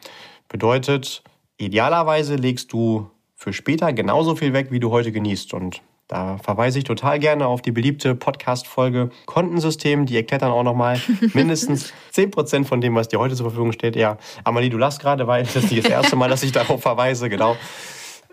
Bedeutet, 0.49 1.23
idealerweise 1.57 2.35
legst 2.35 2.73
du 2.73 3.09
für 3.35 3.53
später 3.53 3.93
genauso 3.93 4.35
viel 4.35 4.51
weg, 4.51 4.67
wie 4.71 4.81
du 4.81 4.91
heute 4.91 5.13
genießt. 5.13 5.53
Und 5.53 5.81
da 6.09 6.39
verweise 6.39 6.79
ich 6.79 6.85
total 6.85 7.19
gerne 7.19 7.45
auf 7.45 7.61
die 7.61 7.71
beliebte 7.71 8.15
Podcast-Folge 8.15 9.11
Kontensystem. 9.27 10.07
Die 10.07 10.15
erklärt 10.15 10.41
dann 10.41 10.49
auch 10.49 10.63
nochmal 10.63 10.99
mindestens 11.33 11.93
10% 12.15 12.65
von 12.65 12.81
dem, 12.81 12.95
was 12.95 13.09
dir 13.09 13.19
heute 13.19 13.35
zur 13.35 13.45
Verfügung 13.45 13.71
steht. 13.73 13.95
Ja, 13.95 14.17
Amalie, 14.43 14.71
du 14.71 14.79
lachst 14.79 14.99
gerade, 14.99 15.27
weil 15.27 15.43
das 15.43 15.55
ist 15.55 15.71
nicht 15.71 15.85
das 15.85 15.91
erste 15.91 16.15
Mal, 16.15 16.27
dass 16.27 16.41
ich 16.41 16.51
darauf 16.51 16.81
verweise, 16.81 17.29
genau. 17.29 17.55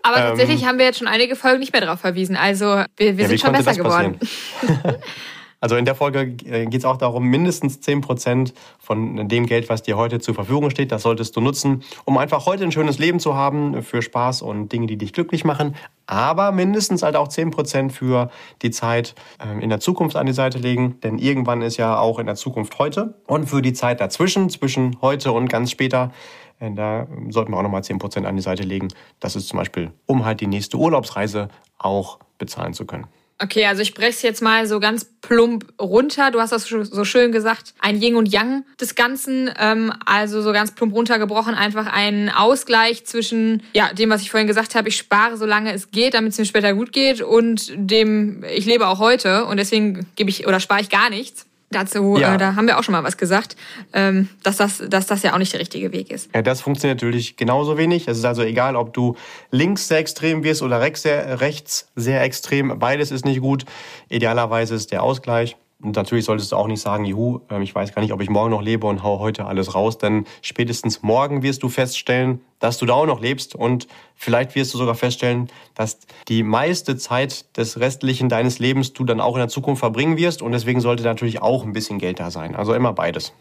Aber 0.03 0.17
ähm, 0.17 0.23
tatsächlich 0.29 0.65
haben 0.65 0.79
wir 0.79 0.87
jetzt 0.87 0.99
schon 0.99 1.07
einige 1.07 1.37
Folgen 1.37 1.59
nicht 1.59 1.75
mehr 1.75 1.83
darauf 1.83 2.01
verwiesen. 2.01 2.35
Also 2.35 2.65
wir, 2.65 3.19
wir 3.19 3.25
ja, 3.25 3.29
sind 3.29 3.41
schon 3.43 3.53
besser 3.53 3.75
geworden. 3.75 4.19
Also 5.67 5.75
in 5.75 5.85
der 5.85 5.97
Folge 5.97 6.37
äh, 6.49 6.65
geht 6.67 6.79
es 6.79 6.85
auch 6.85 6.97
darum, 6.97 7.25
mindestens 7.25 7.81
10% 7.81 8.53
von 8.79 9.29
dem 9.29 9.47
Geld, 9.47 9.69
was 9.69 9.83
dir 9.83 9.97
heute 9.97 10.21
zur 10.21 10.33
Verfügung 10.33 10.71
steht, 10.71 10.93
das 10.93 11.03
solltest 11.03 11.35
du 11.35 11.41
nutzen, 11.41 11.83
um 12.05 12.19
einfach 12.19 12.47
heute 12.47 12.63
ein 12.63 12.71
schönes 12.71 13.01
Leben 13.01 13.19
zu 13.19 13.35
haben, 13.35 13.83
für 13.83 14.01
Spaß 14.01 14.43
und 14.43 14.71
Dinge, 14.71 14.87
die 14.87 14.97
dich 14.97 15.13
glücklich 15.13 15.45
machen. 15.45 15.75
Aber 16.07 16.53
mindestens 16.53 17.03
halt 17.03 17.17
auch 17.17 17.27
10% 17.27 17.91
für 17.91 18.31
die 18.63 18.71
Zeit 18.71 19.17
ähm, 19.45 19.59
in 19.59 19.69
der 19.69 19.81
Zukunft 19.81 20.15
an 20.15 20.27
die 20.27 20.33
Seite 20.33 20.59
legen. 20.59 21.01
Denn 21.03 21.19
irgendwann 21.19 21.63
ist 21.63 21.79
ja 21.79 21.99
auch 21.99 22.21
in 22.21 22.27
der 22.27 22.37
Zukunft 22.37 22.79
heute. 22.79 23.15
Und 23.27 23.47
für 23.47 23.61
die 23.61 23.73
Zeit 23.73 24.01
dazwischen, 24.01 24.49
zwischen 24.51 24.99
heute 25.03 25.33
und 25.33 25.49
ganz 25.49 25.73
später, 25.73 26.13
äh, 26.61 26.71
da 26.71 27.09
sollten 27.31 27.51
wir 27.51 27.59
auch 27.59 27.65
nochmal 27.65 27.83
10% 27.83 28.25
an 28.25 28.37
die 28.37 28.43
Seite 28.43 28.63
legen. 28.63 28.87
Das 29.19 29.35
ist 29.35 29.49
zum 29.49 29.59
Beispiel, 29.59 29.91
um 30.07 30.25
halt 30.25 30.41
die 30.41 30.47
nächste 30.47 30.77
Urlaubsreise 30.77 31.49
auch 31.77 32.21
bezahlen 32.39 32.73
zu 32.73 32.87
können. 32.87 33.09
Okay, 33.39 33.67
also 33.67 33.83
ich 33.83 33.93
breche 33.93 34.11
es 34.11 34.23
jetzt 34.23 34.41
mal 34.41 34.67
so 34.67 34.81
ganz 34.81 35.05
plump 35.21 35.67
runter. 35.81 36.31
Du 36.31 36.41
hast 36.41 36.53
das 36.53 36.65
so 36.65 37.05
schön 37.05 37.33
gesagt, 37.33 37.75
ein 37.81 38.01
Yin 38.01 38.17
und 38.17 38.33
Yang 38.33 38.65
des 38.81 38.95
Ganzen. 38.95 39.51
Ähm, 39.59 39.93
also 40.07 40.41
so 40.41 40.53
ganz 40.53 40.73
plump 40.73 40.95
runtergebrochen, 40.95 41.55
einfach 41.55 41.87
ein 41.87 42.31
Ausgleich 42.31 43.05
zwischen 43.05 43.63
ja 43.75 43.93
dem, 43.93 44.09
was 44.09 44.23
ich 44.23 44.31
vorhin 44.31 44.47
gesagt 44.47 44.75
habe, 44.75 44.89
ich 44.89 44.97
spare, 44.97 45.37
solange 45.37 45.73
es 45.75 45.91
geht, 45.91 46.15
damit 46.15 46.33
es 46.33 46.39
mir 46.39 46.47
später 46.47 46.73
gut 46.73 46.93
geht, 46.93 47.21
und 47.21 47.73
dem, 47.75 48.43
ich 48.45 48.65
lebe 48.65 48.87
auch 48.87 49.01
heute 49.01 49.45
und 49.45 49.59
deswegen 49.59 50.07
gebe 50.17 50.31
ich 50.31 50.47
oder 50.47 50.61
spare 50.61 50.81
ich 50.81 50.89
gar 50.89 51.11
nichts. 51.11 51.46
Dazu, 51.71 52.17
ja. 52.17 52.35
äh, 52.35 52.39
da 52.39 52.55
haben 52.55 52.67
wir 52.67 52.79
auch 52.79 52.85
schon 52.85 52.93
mal 52.93 53.03
was 53.03 53.17
gesagt, 53.17 53.57
ähm, 53.93 54.29
dass, 54.45 54.57
das, 54.57 54.83
dass 54.89 55.07
das 55.07 55.23
ja 55.23 55.35
auch 55.35 55.39
nicht 55.39 55.53
der 55.53 55.61
richtige 55.61 55.91
Weg 55.93 56.11
ist. 56.11 56.31
Ja, 56.33 56.43
das 56.43 56.61
funktioniert 56.61 56.99
natürlich 57.03 57.37
genauso 57.37 57.77
wenig. 57.77 58.07
Es 58.07 58.19
ist 58.19 58.25
also 58.25 58.43
egal, 58.43 58.77
ob 58.77 58.95
du 58.95 59.17
links 59.51 59.89
sehr 59.89 59.99
extrem 59.99 60.45
wirst 60.45 60.63
oder 60.63 60.81
rechts 60.81 61.03
sehr, 61.03 61.41
rechts 61.41 61.91
sehr 61.97 62.23
extrem. 62.23 62.79
Beides 62.79 63.11
ist 63.11 63.25
nicht 63.25 63.41
gut. 63.41 63.65
Idealerweise 64.09 64.77
ist 64.77 64.93
der 64.93 65.03
Ausgleich. 65.03 65.57
Und 65.83 65.95
natürlich 65.95 66.25
solltest 66.25 66.53
du 66.53 66.57
auch 66.57 66.69
nicht 66.69 66.81
sagen, 66.81 67.05
juhu, 67.05 67.41
ähm, 67.51 67.61
ich 67.61 67.75
weiß 67.75 67.95
gar 67.95 68.01
nicht, 68.01 68.13
ob 68.13 68.23
ich 68.23 68.31
morgen 68.31 68.51
noch 68.51 68.63
lebe 68.63 68.87
und 68.87 69.03
hau 69.03 69.19
heute 69.19 69.45
alles 69.45 69.75
raus, 69.75 69.99
denn 69.99 70.25
spätestens 70.41 71.03
morgen 71.03 71.43
wirst 71.43 71.63
du 71.63 71.69
feststellen, 71.69 72.41
dass 72.59 72.79
du 72.79 72.87
da 72.87 72.95
auch 72.95 73.07
noch 73.07 73.21
lebst 73.21 73.55
und 73.55 73.87
vielleicht 74.15 74.55
wirst 74.55 74.73
du 74.73 74.79
sogar 74.79 74.95
feststellen, 74.95 75.49
dass 75.75 75.99
die 76.29 76.43
meiste 76.43 76.97
Zeit 76.97 77.57
des 77.59 77.79
restlichen 77.79 78.31
deines 78.31 78.59
Lebens 78.59 78.95
du 78.95 79.05
dann 79.05 79.21
auch 79.21 79.35
in 79.35 79.41
der 79.41 79.49
Zukunft 79.49 79.81
verbringen 79.81 80.17
wirst 80.17 80.41
und 80.41 80.53
deswegen 80.53 80.81
sollte 80.81 81.03
natürlich 81.03 81.43
auch 81.43 81.65
ein 81.65 81.75
bisschen 81.75 81.99
Geld 81.99 82.21
da 82.21 82.31
sein. 82.31 82.57
Also 82.57 82.73
immer 82.73 82.95
beides. 82.95 83.35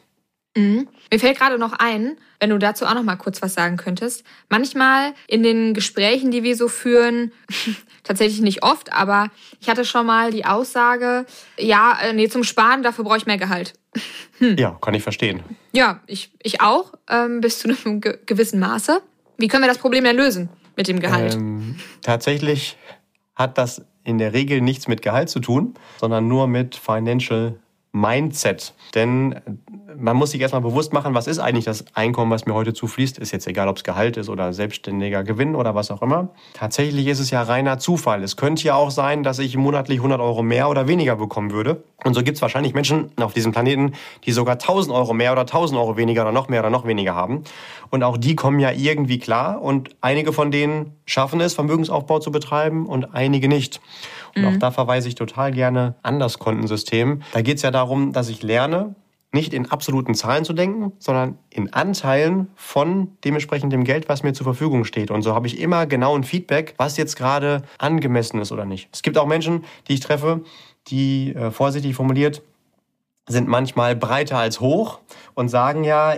Mhm. 0.55 0.87
Mir 1.11 1.19
fällt 1.19 1.37
gerade 1.37 1.57
noch 1.57 1.73
ein, 1.73 2.17
wenn 2.39 2.49
du 2.49 2.57
dazu 2.57 2.85
auch 2.85 2.93
noch 2.93 3.03
mal 3.03 3.17
kurz 3.17 3.41
was 3.41 3.53
sagen 3.53 3.77
könntest. 3.77 4.23
Manchmal 4.49 5.13
in 5.27 5.43
den 5.43 5.73
Gesprächen, 5.73 6.31
die 6.31 6.43
wir 6.43 6.55
so 6.55 6.67
führen, 6.67 7.31
tatsächlich 8.03 8.41
nicht 8.41 8.63
oft, 8.63 8.93
aber 8.93 9.29
ich 9.59 9.69
hatte 9.69 9.85
schon 9.85 10.05
mal 10.05 10.31
die 10.31 10.45
Aussage, 10.45 11.25
ja, 11.57 11.97
äh, 12.01 12.13
nee, 12.13 12.29
zum 12.29 12.43
Sparen, 12.43 12.83
dafür 12.83 13.03
brauche 13.03 13.17
ich 13.17 13.25
mehr 13.25 13.37
Gehalt. 13.37 13.73
Hm. 14.39 14.57
Ja, 14.57 14.77
kann 14.81 14.93
ich 14.93 15.01
verstehen. 15.01 15.43
Ja, 15.71 16.01
ich, 16.07 16.29
ich 16.43 16.59
auch, 16.59 16.91
ähm, 17.09 17.39
bis 17.39 17.59
zu 17.59 17.69
einem 17.69 18.01
ge 18.01 18.19
gewissen 18.25 18.59
Maße. 18.59 19.01
Wie 19.37 19.47
können 19.47 19.63
wir 19.63 19.69
das 19.69 19.77
Problem 19.77 20.03
denn 20.03 20.17
lösen 20.17 20.49
mit 20.75 20.89
dem 20.89 20.99
Gehalt? 20.99 21.35
Ähm, 21.35 21.77
tatsächlich 22.01 22.75
hat 23.33 23.57
das 23.57 23.85
in 24.03 24.17
der 24.17 24.33
Regel 24.33 24.59
nichts 24.59 24.89
mit 24.89 25.01
Gehalt 25.01 25.29
zu 25.29 25.39
tun, 25.39 25.75
sondern 26.01 26.27
nur 26.27 26.47
mit 26.47 26.75
Financial 26.75 27.57
Mindset. 27.95 28.73
Denn 28.93 29.35
man 29.97 30.17
muss 30.17 30.31
sich 30.31 30.41
erstmal 30.41 30.61
bewusst 30.61 30.91
machen, 30.91 31.13
was 31.13 31.27
ist 31.27 31.39
eigentlich 31.39 31.63
das 31.63 31.85
Einkommen, 31.93 32.29
was 32.29 32.45
mir 32.45 32.53
heute 32.53 32.73
zufließt. 32.73 33.17
Ist 33.17 33.31
jetzt 33.31 33.47
egal, 33.47 33.69
ob 33.69 33.77
es 33.77 33.85
Gehalt 33.85 34.17
ist 34.17 34.27
oder 34.27 34.51
selbstständiger 34.51 35.23
Gewinn 35.23 35.55
oder 35.55 35.75
was 35.75 35.91
auch 35.91 36.01
immer. 36.01 36.29
Tatsächlich 36.53 37.07
ist 37.07 37.19
es 37.19 37.31
ja 37.31 37.41
reiner 37.41 37.79
Zufall. 37.79 38.21
Es 38.21 38.35
könnte 38.35 38.63
ja 38.65 38.75
auch 38.75 38.91
sein, 38.91 39.23
dass 39.23 39.39
ich 39.39 39.55
monatlich 39.55 39.99
100 39.99 40.19
Euro 40.19 40.43
mehr 40.43 40.69
oder 40.69 40.89
weniger 40.89 41.15
bekommen 41.15 41.51
würde. 41.51 41.83
Und 42.03 42.13
so 42.13 42.21
gibt 42.21 42.35
es 42.35 42.41
wahrscheinlich 42.41 42.73
Menschen 42.73 43.11
auf 43.17 43.33
diesem 43.33 43.53
Planeten, 43.53 43.93
die 44.25 44.33
sogar 44.33 44.55
1000 44.55 44.93
Euro 44.93 45.13
mehr 45.13 45.31
oder 45.31 45.41
1000 45.41 45.79
Euro 45.79 45.95
weniger 45.95 46.23
oder 46.23 46.33
noch 46.33 46.49
mehr 46.49 46.59
oder 46.59 46.69
noch 46.69 46.85
weniger 46.85 47.15
haben. 47.15 47.43
Und 47.89 48.03
auch 48.03 48.17
die 48.17 48.35
kommen 48.35 48.59
ja 48.59 48.71
irgendwie 48.71 49.19
klar. 49.19 49.61
Und 49.61 49.95
einige 50.01 50.33
von 50.33 50.51
denen 50.51 50.91
schaffen 51.05 51.39
es, 51.39 51.53
Vermögensaufbau 51.53 52.19
zu 52.19 52.31
betreiben 52.31 52.85
und 52.87 53.15
einige 53.15 53.47
nicht. 53.47 53.79
Und 54.35 54.43
mhm. 54.43 54.47
auch 54.47 54.57
da 54.57 54.71
verweise 54.71 55.07
ich 55.07 55.15
total 55.15 55.51
gerne 55.51 55.95
an 56.03 56.19
das 56.19 56.39
Kontensystem. 56.39 57.21
Da 57.33 57.41
geht 57.41 57.57
es 57.57 57.63
ja 57.63 57.71
darum, 57.71 58.11
dass 58.11 58.29
ich 58.29 58.43
lerne, 58.43 58.95
nicht 59.31 59.53
in 59.53 59.69
absoluten 59.69 60.15
Zahlen 60.15 60.45
zu 60.45 60.53
denken, 60.53 60.93
sondern 60.97 61.37
in 61.49 61.73
Anteilen 61.73 62.47
von 62.55 63.09
dementsprechend 63.23 63.73
dem 63.73 63.83
Geld, 63.83 64.07
was 64.07 64.23
mir 64.23 64.33
zur 64.33 64.45
Verfügung 64.45 64.85
steht. 64.85 65.11
Und 65.11 65.23
so 65.23 65.35
habe 65.35 65.47
ich 65.47 65.59
immer 65.59 65.85
genau 65.85 66.15
ein 66.15 66.23
Feedback, 66.23 66.73
was 66.77 66.95
jetzt 66.95 67.17
gerade 67.17 67.63
angemessen 67.77 68.39
ist 68.39 68.51
oder 68.51 68.65
nicht. 68.65 68.89
Es 68.93 69.01
gibt 69.01 69.17
auch 69.17 69.27
Menschen, 69.27 69.65
die 69.87 69.93
ich 69.93 69.99
treffe, 69.99 70.41
die 70.87 71.35
äh, 71.35 71.51
vorsichtig 71.51 71.95
formuliert 71.95 72.41
sind 73.27 73.47
manchmal 73.47 73.95
breiter 73.95 74.37
als 74.37 74.59
hoch 74.59 74.99
und 75.33 75.49
sagen 75.49 75.83
ja, 75.83 76.15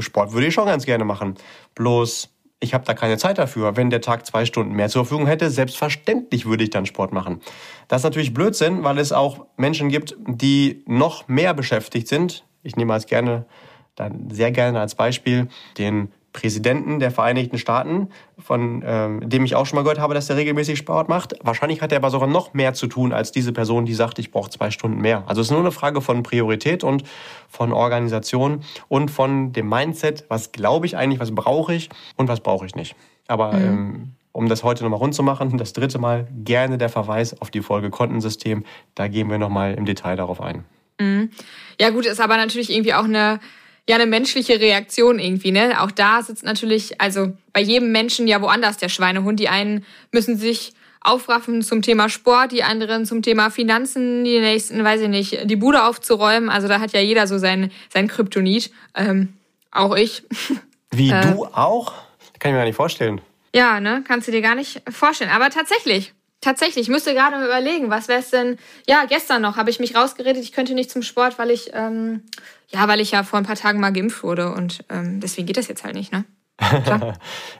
Sport 0.00 0.32
würde 0.32 0.46
ich 0.46 0.54
schon 0.54 0.66
ganz 0.66 0.86
gerne 0.86 1.04
machen. 1.04 1.34
Bloß 1.74 2.30
ich 2.60 2.74
habe 2.74 2.84
da 2.84 2.94
keine 2.94 3.18
Zeit 3.18 3.38
dafür. 3.38 3.76
Wenn 3.76 3.90
der 3.90 4.00
Tag 4.00 4.26
zwei 4.26 4.44
Stunden 4.44 4.74
mehr 4.74 4.88
zur 4.88 5.04
Verfügung 5.04 5.26
hätte, 5.26 5.50
selbstverständlich 5.50 6.46
würde 6.46 6.64
ich 6.64 6.70
dann 6.70 6.86
Sport 6.86 7.12
machen. 7.12 7.40
Das 7.88 8.00
ist 8.00 8.04
natürlich 8.04 8.32
Blödsinn, 8.32 8.84
weil 8.84 8.98
es 8.98 9.12
auch 9.12 9.46
Menschen 9.56 9.88
gibt, 9.88 10.16
die 10.26 10.82
noch 10.86 11.28
mehr 11.28 11.54
beschäftigt 11.54 12.08
sind, 12.08 12.44
ich 12.62 12.76
nehme 12.76 12.94
als 12.94 13.06
gerne, 13.06 13.46
dann 13.94 14.30
sehr 14.30 14.50
gerne 14.50 14.80
als 14.80 14.94
Beispiel 14.94 15.48
den 15.78 16.12
Präsidenten 16.34 16.98
der 16.98 17.12
Vereinigten 17.12 17.58
Staaten, 17.58 18.08
von 18.38 18.82
ähm, 18.84 19.26
dem 19.26 19.44
ich 19.44 19.54
auch 19.54 19.66
schon 19.66 19.76
mal 19.76 19.82
gehört 19.82 20.00
habe, 20.00 20.14
dass 20.14 20.28
er 20.28 20.36
regelmäßig 20.36 20.76
Sport 20.76 21.08
macht. 21.08 21.34
Wahrscheinlich 21.42 21.80
hat 21.80 21.92
er 21.92 21.98
aber 21.98 22.10
sogar 22.10 22.28
noch 22.28 22.52
mehr 22.54 22.74
zu 22.74 22.88
tun 22.88 23.12
als 23.12 23.30
diese 23.30 23.52
Person, 23.52 23.86
die 23.86 23.94
sagt, 23.94 24.18
ich 24.18 24.32
brauche 24.32 24.50
zwei 24.50 24.72
Stunden 24.72 25.00
mehr. 25.00 25.22
Also 25.26 25.40
es 25.40 25.46
ist 25.46 25.52
nur 25.52 25.60
eine 25.60 25.70
Frage 25.70 26.00
von 26.00 26.24
Priorität 26.24 26.82
und 26.82 27.04
von 27.48 27.72
Organisation 27.72 28.64
und 28.88 29.12
von 29.12 29.52
dem 29.52 29.68
Mindset, 29.68 30.24
was 30.28 30.50
glaube 30.50 30.86
ich 30.86 30.96
eigentlich, 30.96 31.20
was 31.20 31.32
brauche 31.32 31.72
ich 31.72 31.88
und 32.16 32.26
was 32.26 32.40
brauche 32.40 32.66
ich 32.66 32.74
nicht. 32.74 32.96
Aber 33.28 33.52
mhm. 33.52 33.64
ähm, 33.64 34.12
um 34.32 34.48
das 34.48 34.64
heute 34.64 34.82
nochmal 34.82 34.98
rund 34.98 35.14
zu 35.14 35.22
machen, 35.22 35.56
das 35.56 35.72
dritte 35.72 36.00
Mal 36.00 36.26
gerne 36.44 36.78
der 36.78 36.88
Verweis 36.88 37.40
auf 37.40 37.52
die 37.52 37.62
Folge 37.62 37.90
Kontensystem. 37.90 38.64
Da 38.96 39.06
gehen 39.06 39.30
wir 39.30 39.38
nochmal 39.38 39.74
im 39.74 39.84
Detail 39.84 40.16
darauf 40.16 40.40
ein. 40.40 40.64
Mhm. 40.98 41.30
Ja 41.80 41.90
gut, 41.90 42.06
ist 42.06 42.20
aber 42.20 42.36
natürlich 42.36 42.70
irgendwie 42.70 42.94
auch 42.94 43.04
eine 43.04 43.38
ja 43.88 43.96
eine 43.96 44.06
menschliche 44.06 44.60
Reaktion 44.60 45.18
irgendwie, 45.18 45.52
ne? 45.52 45.80
Auch 45.82 45.90
da 45.90 46.22
sitzt 46.22 46.44
natürlich, 46.44 47.00
also 47.00 47.32
bei 47.52 47.60
jedem 47.60 47.92
Menschen 47.92 48.26
ja 48.26 48.40
woanders 48.40 48.78
der 48.78 48.88
Schweinehund. 48.88 49.38
Die 49.40 49.48
einen 49.48 49.84
müssen 50.10 50.36
sich 50.36 50.72
aufraffen 51.00 51.62
zum 51.62 51.82
Thema 51.82 52.08
Sport, 52.08 52.52
die 52.52 52.62
anderen 52.62 53.04
zum 53.04 53.22
Thema 53.22 53.50
Finanzen, 53.50 54.24
die 54.24 54.40
nächsten, 54.40 54.82
weiß 54.82 55.02
ich 55.02 55.08
nicht, 55.08 55.50
die 55.50 55.56
Bude 55.56 55.84
aufzuräumen. 55.84 56.48
Also 56.48 56.66
da 56.66 56.80
hat 56.80 56.92
ja 56.92 57.00
jeder 57.00 57.26
so 57.26 57.38
sein, 57.38 57.70
sein 57.92 58.08
Kryptonit. 58.08 58.70
Ähm, 58.94 59.34
auch 59.70 59.94
ich. 59.94 60.22
Wie 60.90 61.10
äh, 61.10 61.32
du 61.32 61.44
auch? 61.44 61.92
Kann 62.38 62.50
ich 62.50 62.52
mir 62.52 62.60
gar 62.60 62.64
nicht 62.64 62.76
vorstellen. 62.76 63.20
Ja, 63.54 63.80
ne? 63.80 64.02
Kannst 64.06 64.26
du 64.28 64.32
dir 64.32 64.40
gar 64.40 64.54
nicht 64.54 64.82
vorstellen. 64.90 65.30
Aber 65.30 65.50
tatsächlich, 65.50 66.14
tatsächlich, 66.44 66.84
ich 66.84 66.88
müsste 66.88 67.14
gerade 67.14 67.36
mal 67.36 67.46
überlegen, 67.46 67.90
was 67.90 68.08
wäre 68.08 68.20
es 68.20 68.30
denn? 68.30 68.58
Ja, 68.88 69.04
gestern 69.06 69.42
noch 69.42 69.56
habe 69.56 69.70
ich 69.70 69.80
mich 69.80 69.96
rausgeredet, 69.96 70.42
ich 70.42 70.52
könnte 70.52 70.74
nicht 70.74 70.90
zum 70.90 71.02
Sport, 71.02 71.38
weil 71.38 71.50
ich, 71.50 71.70
ähm, 71.74 72.22
ja, 72.68 72.86
weil 72.86 73.00
ich 73.00 73.10
ja 73.10 73.24
vor 73.24 73.38
ein 73.38 73.46
paar 73.46 73.56
Tagen 73.56 73.80
mal 73.80 73.92
geimpft 73.92 74.22
wurde 74.22 74.52
und 74.52 74.84
ähm, 74.90 75.20
deswegen 75.20 75.46
geht 75.46 75.56
das 75.56 75.68
jetzt 75.68 75.84
halt 75.84 75.94
nicht, 75.94 76.12
ne? 76.12 76.24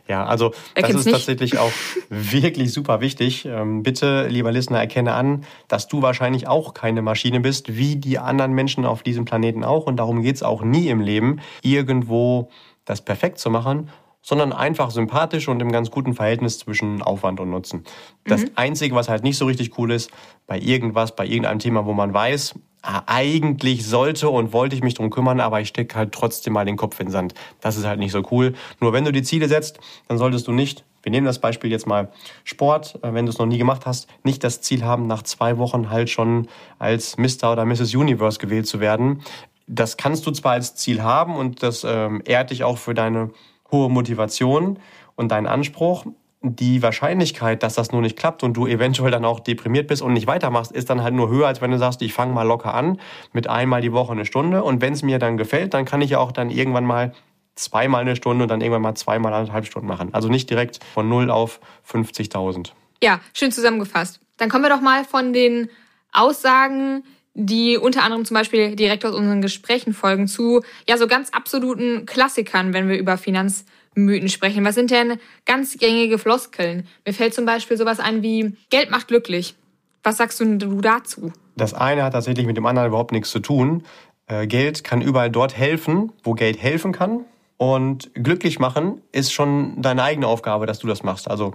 ja, 0.08 0.24
also 0.24 0.54
das 0.76 0.90
ist 0.90 1.06
nicht? 1.06 1.14
tatsächlich 1.14 1.58
auch 1.58 1.72
wirklich 2.10 2.72
super 2.72 3.00
wichtig. 3.00 3.44
Ähm, 3.44 3.82
bitte, 3.82 4.28
lieber 4.28 4.52
Listener, 4.52 4.78
erkenne 4.78 5.14
an, 5.14 5.44
dass 5.66 5.88
du 5.88 6.00
wahrscheinlich 6.00 6.46
auch 6.46 6.74
keine 6.74 7.02
Maschine 7.02 7.40
bist, 7.40 7.76
wie 7.76 7.96
die 7.96 8.20
anderen 8.20 8.52
Menschen 8.52 8.84
auf 8.84 9.02
diesem 9.02 9.24
Planeten 9.24 9.64
auch. 9.64 9.86
Und 9.86 9.96
darum 9.96 10.22
geht 10.22 10.36
es 10.36 10.44
auch 10.44 10.62
nie 10.62 10.88
im 10.88 11.00
Leben, 11.00 11.40
irgendwo 11.62 12.50
das 12.84 13.04
perfekt 13.04 13.38
zu 13.40 13.50
machen, 13.50 13.90
sondern 14.24 14.52
einfach 14.52 14.90
sympathisch 14.90 15.48
und 15.48 15.60
im 15.60 15.70
ganz 15.70 15.90
guten 15.90 16.14
Verhältnis 16.14 16.58
zwischen 16.58 17.02
Aufwand 17.02 17.40
und 17.40 17.50
Nutzen. 17.50 17.84
Das 18.24 18.42
mhm. 18.42 18.50
Einzige, 18.54 18.94
was 18.94 19.08
halt 19.08 19.22
nicht 19.22 19.36
so 19.36 19.44
richtig 19.44 19.78
cool 19.78 19.92
ist, 19.92 20.10
bei 20.46 20.58
irgendwas, 20.58 21.14
bei 21.14 21.26
irgendeinem 21.26 21.58
Thema, 21.58 21.84
wo 21.84 21.92
man 21.92 22.14
weiß, 22.14 22.54
ah, 22.82 23.02
eigentlich 23.06 23.86
sollte 23.86 24.30
und 24.30 24.54
wollte 24.54 24.74
ich 24.74 24.82
mich 24.82 24.94
drum 24.94 25.10
kümmern, 25.10 25.40
aber 25.40 25.60
ich 25.60 25.68
stecke 25.68 25.94
halt 25.94 26.12
trotzdem 26.12 26.54
mal 26.54 26.64
den 26.64 26.76
Kopf 26.76 26.98
in 27.00 27.06
den 27.06 27.12
Sand. 27.12 27.34
Das 27.60 27.76
ist 27.76 27.84
halt 27.84 27.98
nicht 27.98 28.12
so 28.12 28.22
cool. 28.30 28.54
Nur 28.80 28.94
wenn 28.94 29.04
du 29.04 29.12
die 29.12 29.22
Ziele 29.22 29.46
setzt, 29.46 29.78
dann 30.08 30.16
solltest 30.16 30.48
du 30.48 30.52
nicht 30.52 30.84
wir 31.04 31.10
nehmen 31.10 31.26
das 31.26 31.38
Beispiel 31.38 31.70
jetzt 31.70 31.86
mal 31.86 32.10
Sport, 32.42 32.98
äh, 33.02 33.12
wenn 33.12 33.26
du 33.26 33.30
es 33.30 33.38
noch 33.38 33.46
nie 33.46 33.58
gemacht 33.58 33.86
hast, 33.86 34.08
nicht 34.24 34.42
das 34.42 34.60
Ziel 34.62 34.84
haben, 34.84 35.06
nach 35.06 35.22
zwei 35.22 35.58
Wochen 35.58 35.90
halt 35.90 36.10
schon 36.10 36.48
als 36.78 37.16
Mr. 37.18 37.52
oder 37.52 37.64
Mrs. 37.64 37.94
Universe 37.94 38.38
gewählt 38.38 38.66
zu 38.66 38.80
werden. 38.80 39.22
Das 39.66 39.96
kannst 39.96 40.26
du 40.26 40.30
zwar 40.30 40.52
als 40.52 40.74
Ziel 40.74 41.02
haben 41.02 41.36
und 41.36 41.62
das 41.62 41.84
ähm, 41.84 42.22
ehrt 42.24 42.50
dich 42.50 42.64
auch 42.64 42.78
für 42.78 42.94
deine 42.94 43.30
hohe 43.74 43.90
Motivation 43.90 44.78
und 45.16 45.30
dein 45.30 45.46
Anspruch. 45.46 46.06
Die 46.46 46.82
Wahrscheinlichkeit, 46.82 47.62
dass 47.62 47.74
das 47.74 47.90
nur 47.90 48.02
nicht 48.02 48.18
klappt 48.18 48.42
und 48.42 48.54
du 48.54 48.66
eventuell 48.66 49.10
dann 49.10 49.24
auch 49.24 49.40
deprimiert 49.40 49.86
bist 49.86 50.02
und 50.02 50.12
nicht 50.12 50.26
weitermachst, 50.26 50.72
ist 50.72 50.90
dann 50.90 51.02
halt 51.02 51.14
nur 51.14 51.30
höher, 51.30 51.46
als 51.46 51.62
wenn 51.62 51.70
du 51.70 51.78
sagst, 51.78 52.02
ich 52.02 52.12
fange 52.12 52.34
mal 52.34 52.42
locker 52.42 52.74
an 52.74 53.00
mit 53.32 53.48
einmal 53.48 53.80
die 53.80 53.92
Woche 53.92 54.12
eine 54.12 54.26
Stunde 54.26 54.62
und 54.62 54.82
wenn 54.82 54.92
es 54.92 55.02
mir 55.02 55.18
dann 55.18 55.38
gefällt, 55.38 55.72
dann 55.72 55.86
kann 55.86 56.02
ich 56.02 56.10
ja 56.10 56.18
auch 56.18 56.32
dann 56.32 56.50
irgendwann 56.50 56.84
mal 56.84 57.14
zweimal 57.54 58.02
eine 58.02 58.14
Stunde 58.14 58.44
und 58.44 58.50
dann 58.50 58.60
irgendwann 58.60 58.82
mal 58.82 58.94
zweimal 58.94 59.32
anderthalb 59.32 59.64
Stunden 59.64 59.88
machen. 59.88 60.12
Also 60.12 60.28
nicht 60.28 60.50
direkt 60.50 60.80
von 60.92 61.08
null 61.08 61.30
auf 61.30 61.60
50.000. 61.90 62.72
Ja, 63.02 63.20
schön 63.32 63.50
zusammengefasst. 63.50 64.20
Dann 64.36 64.50
kommen 64.50 64.64
wir 64.64 64.70
doch 64.70 64.80
mal 64.82 65.04
von 65.04 65.32
den 65.32 65.70
Aussagen 66.12 67.04
die 67.34 67.76
unter 67.76 68.02
anderem 68.02 68.24
zum 68.24 68.34
Beispiel 68.34 68.76
direkt 68.76 69.04
aus 69.04 69.14
unseren 69.14 69.42
Gesprächen 69.42 69.92
folgen, 69.92 70.28
zu 70.28 70.62
ja 70.88 70.96
so 70.96 71.06
ganz 71.06 71.30
absoluten 71.30 72.06
Klassikern, 72.06 72.72
wenn 72.72 72.88
wir 72.88 72.96
über 72.96 73.18
Finanzmythen 73.18 74.28
sprechen. 74.28 74.64
Was 74.64 74.76
sind 74.76 74.90
denn 74.90 75.18
ganz 75.44 75.76
gängige 75.76 76.18
Floskeln? 76.18 76.86
Mir 77.04 77.12
fällt 77.12 77.34
zum 77.34 77.44
Beispiel 77.44 77.76
sowas 77.76 78.00
ein 78.00 78.22
wie 78.22 78.56
Geld 78.70 78.90
macht 78.90 79.08
glücklich. 79.08 79.56
Was 80.04 80.18
sagst 80.18 80.40
du 80.40 80.56
dazu? 80.80 81.32
Das 81.56 81.74
eine 81.74 82.04
hat 82.04 82.12
tatsächlich 82.12 82.46
mit 82.46 82.56
dem 82.56 82.66
anderen 82.66 82.88
überhaupt 82.88 83.12
nichts 83.12 83.30
zu 83.30 83.40
tun. 83.40 83.84
Äh, 84.26 84.46
Geld 84.46 84.84
kann 84.84 85.02
überall 85.02 85.30
dort 85.30 85.56
helfen, 85.56 86.12
wo 86.22 86.34
Geld 86.34 86.60
helfen 86.62 86.92
kann. 86.92 87.24
Und 87.56 88.10
glücklich 88.14 88.58
machen 88.58 89.00
ist 89.12 89.32
schon 89.32 89.80
deine 89.80 90.02
eigene 90.02 90.26
Aufgabe, 90.26 90.66
dass 90.66 90.80
du 90.80 90.86
das 90.86 91.02
machst. 91.02 91.30
Also 91.30 91.54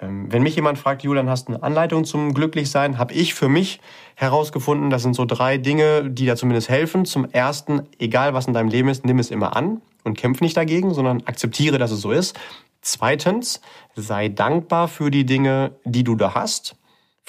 wenn 0.00 0.42
mich 0.42 0.56
jemand 0.56 0.78
fragt, 0.78 1.02
Julian, 1.02 1.28
hast 1.28 1.48
du 1.48 1.52
eine 1.52 1.62
Anleitung 1.62 2.04
zum 2.04 2.32
Glücklichsein, 2.32 2.98
habe 2.98 3.12
ich 3.12 3.34
für 3.34 3.48
mich 3.48 3.80
herausgefunden, 4.14 4.90
das 4.90 5.02
sind 5.02 5.14
so 5.14 5.26
drei 5.26 5.58
Dinge, 5.58 6.10
die 6.10 6.26
da 6.26 6.36
zumindest 6.36 6.68
helfen. 6.68 7.04
Zum 7.04 7.26
ersten, 7.26 7.82
egal 7.98 8.32
was 8.32 8.46
in 8.46 8.54
deinem 8.54 8.68
Leben 8.68 8.88
ist, 8.88 9.04
nimm 9.04 9.18
es 9.18 9.30
immer 9.30 9.56
an 9.56 9.82
und 10.04 10.16
kämpf 10.16 10.40
nicht 10.40 10.56
dagegen, 10.56 10.94
sondern 10.94 11.22
akzeptiere, 11.26 11.78
dass 11.78 11.90
es 11.90 12.00
so 12.00 12.12
ist. 12.12 12.38
Zweitens, 12.80 13.60
sei 13.94 14.28
dankbar 14.28 14.88
für 14.88 15.10
die 15.10 15.26
Dinge, 15.26 15.72
die 15.84 16.04
du 16.04 16.16
da 16.16 16.34
hast 16.34 16.76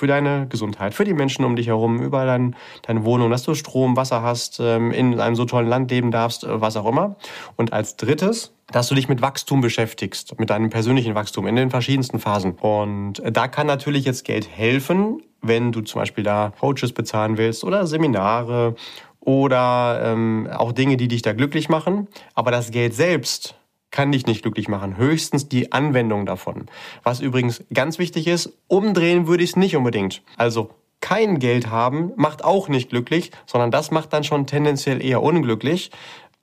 für 0.01 0.07
deine 0.07 0.47
Gesundheit, 0.47 0.95
für 0.95 1.03
die 1.03 1.13
Menschen 1.13 1.45
um 1.45 1.55
dich 1.55 1.67
herum, 1.67 2.01
über 2.01 2.25
dein, 2.25 2.55
deine 2.81 3.05
Wohnung, 3.05 3.29
dass 3.29 3.43
du 3.43 3.53
Strom, 3.53 3.95
Wasser 3.95 4.23
hast, 4.23 4.59
ähm, 4.59 4.91
in 4.91 5.19
einem 5.19 5.35
so 5.35 5.45
tollen 5.45 5.67
Land 5.67 5.91
leben 5.91 6.09
darfst, 6.09 6.43
äh, 6.43 6.59
was 6.59 6.75
auch 6.75 6.87
immer. 6.87 7.17
Und 7.55 7.71
als 7.71 7.97
drittes, 7.97 8.51
dass 8.71 8.87
du 8.87 8.95
dich 8.95 9.09
mit 9.09 9.21
Wachstum 9.21 9.61
beschäftigst, 9.61 10.39
mit 10.39 10.49
deinem 10.49 10.69
persönlichen 10.69 11.15
Wachstum 11.15 11.47
in 11.47 11.55
den 11.55 11.69
verschiedensten 11.69 12.19
Phasen. 12.19 12.53
Und 12.53 13.19
äh, 13.19 13.31
da 13.31 13.47
kann 13.47 13.67
natürlich 13.67 14.05
jetzt 14.05 14.25
Geld 14.25 14.49
helfen, 14.49 15.21
wenn 15.41 15.71
du 15.71 15.81
zum 15.81 16.01
Beispiel 16.01 16.23
da 16.23 16.53
Coaches 16.59 16.93
bezahlen 16.93 17.37
willst 17.37 17.63
oder 17.63 17.87
Seminare 17.87 18.75
oder 19.19 20.01
ähm, 20.03 20.49
auch 20.51 20.71
Dinge, 20.71 20.97
die 20.97 21.07
dich 21.07 21.21
da 21.21 21.33
glücklich 21.33 21.69
machen. 21.69 22.07
Aber 22.33 22.51
das 22.51 22.71
Geld 22.71 22.93
selbst 22.93 23.55
kann 23.91 24.11
dich 24.11 24.25
nicht 24.25 24.41
glücklich 24.41 24.67
machen. 24.67 24.97
Höchstens 24.97 25.49
die 25.49 25.71
Anwendung 25.71 26.25
davon. 26.25 26.67
Was 27.03 27.19
übrigens 27.19 27.63
ganz 27.73 27.99
wichtig 27.99 28.27
ist, 28.27 28.57
umdrehen 28.67 29.27
würde 29.27 29.43
ich 29.43 29.51
es 29.51 29.55
nicht 29.57 29.75
unbedingt. 29.75 30.23
Also 30.37 30.71
kein 31.01 31.39
Geld 31.39 31.69
haben 31.69 32.13
macht 32.15 32.43
auch 32.43 32.69
nicht 32.69 32.89
glücklich, 32.89 33.31
sondern 33.45 33.71
das 33.71 33.91
macht 33.91 34.13
dann 34.13 34.23
schon 34.23 34.47
tendenziell 34.47 35.03
eher 35.03 35.21
unglücklich. 35.21 35.91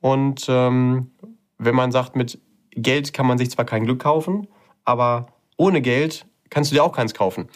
Und 0.01 0.47
ähm, 0.49 1.11
wenn 1.59 1.75
man 1.75 1.92
sagt, 1.92 2.16
mit 2.16 2.38
Geld 2.71 3.12
kann 3.12 3.27
man 3.27 3.38
sich 3.38 3.51
zwar 3.51 3.64
kein 3.64 3.85
Glück 3.85 4.01
kaufen, 4.01 4.47
aber 4.85 5.27
ohne 5.57 5.81
Geld 5.83 6.27
kannst 6.51 6.71
du 6.71 6.75
dir 6.77 6.85
auch 6.85 6.92
keins 6.92 7.14
kaufen. 7.14 7.49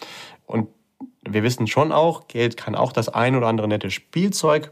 Und 0.45 0.67
wir 1.27 1.43
wissen 1.43 1.67
schon 1.67 1.91
auch, 1.91 2.27
Geld 2.27 2.57
kann 2.57 2.75
auch 2.75 2.91
das 2.91 3.09
ein 3.09 3.35
oder 3.35 3.47
andere 3.47 3.67
nette 3.67 3.89
Spielzeug 3.89 4.71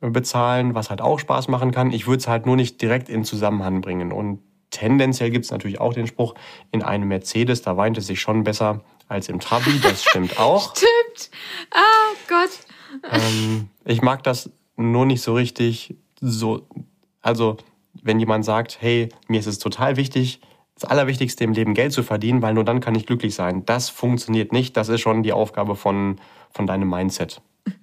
bezahlen, 0.00 0.74
was 0.74 0.90
halt 0.90 1.00
auch 1.00 1.18
Spaß 1.18 1.48
machen 1.48 1.70
kann. 1.70 1.92
Ich 1.92 2.06
würde 2.06 2.18
es 2.18 2.28
halt 2.28 2.44
nur 2.46 2.56
nicht 2.56 2.82
direkt 2.82 3.08
in 3.08 3.24
Zusammenhang 3.24 3.80
bringen. 3.80 4.12
Und 4.12 4.40
tendenziell 4.70 5.30
gibt 5.30 5.44
es 5.44 5.50
natürlich 5.50 5.80
auch 5.80 5.94
den 5.94 6.06
Spruch, 6.06 6.34
in 6.72 6.82
einem 6.82 7.08
Mercedes, 7.08 7.62
da 7.62 7.76
weint 7.76 7.96
es 7.96 8.06
sich 8.08 8.20
schon 8.20 8.44
besser 8.44 8.82
als 9.08 9.28
im 9.28 9.40
Trabi. 9.40 9.80
Das 9.80 10.04
stimmt 10.04 10.38
auch. 10.40 10.74
stimmt. 10.76 11.30
Oh 11.74 12.16
Gott. 12.28 12.50
Ähm, 13.10 13.70
ich 13.84 14.02
mag 14.02 14.22
das 14.24 14.50
nur 14.76 15.06
nicht 15.06 15.22
so 15.22 15.34
richtig 15.34 15.96
so 16.20 16.66
Also, 17.22 17.56
wenn 18.06 18.20
jemand 18.20 18.44
sagt, 18.44 18.78
hey, 18.80 19.08
mir 19.28 19.40
ist 19.40 19.46
es 19.46 19.58
total 19.58 19.96
wichtig, 19.96 20.40
das 20.74 20.84
Allerwichtigste 20.88 21.44
im 21.44 21.52
Leben 21.52 21.74
Geld 21.74 21.92
zu 21.92 22.02
verdienen, 22.02 22.42
weil 22.42 22.54
nur 22.54 22.64
dann 22.64 22.80
kann 22.80 22.94
ich 22.94 23.06
glücklich 23.06 23.34
sein. 23.34 23.64
Das 23.64 23.88
funktioniert 23.88 24.52
nicht. 24.52 24.76
Das 24.76 24.88
ist 24.88 25.00
schon 25.00 25.22
die 25.22 25.32
Aufgabe 25.32 25.74
von, 25.74 26.18
von 26.50 26.66
deinem 26.66 26.88
Mindset. 26.88 27.40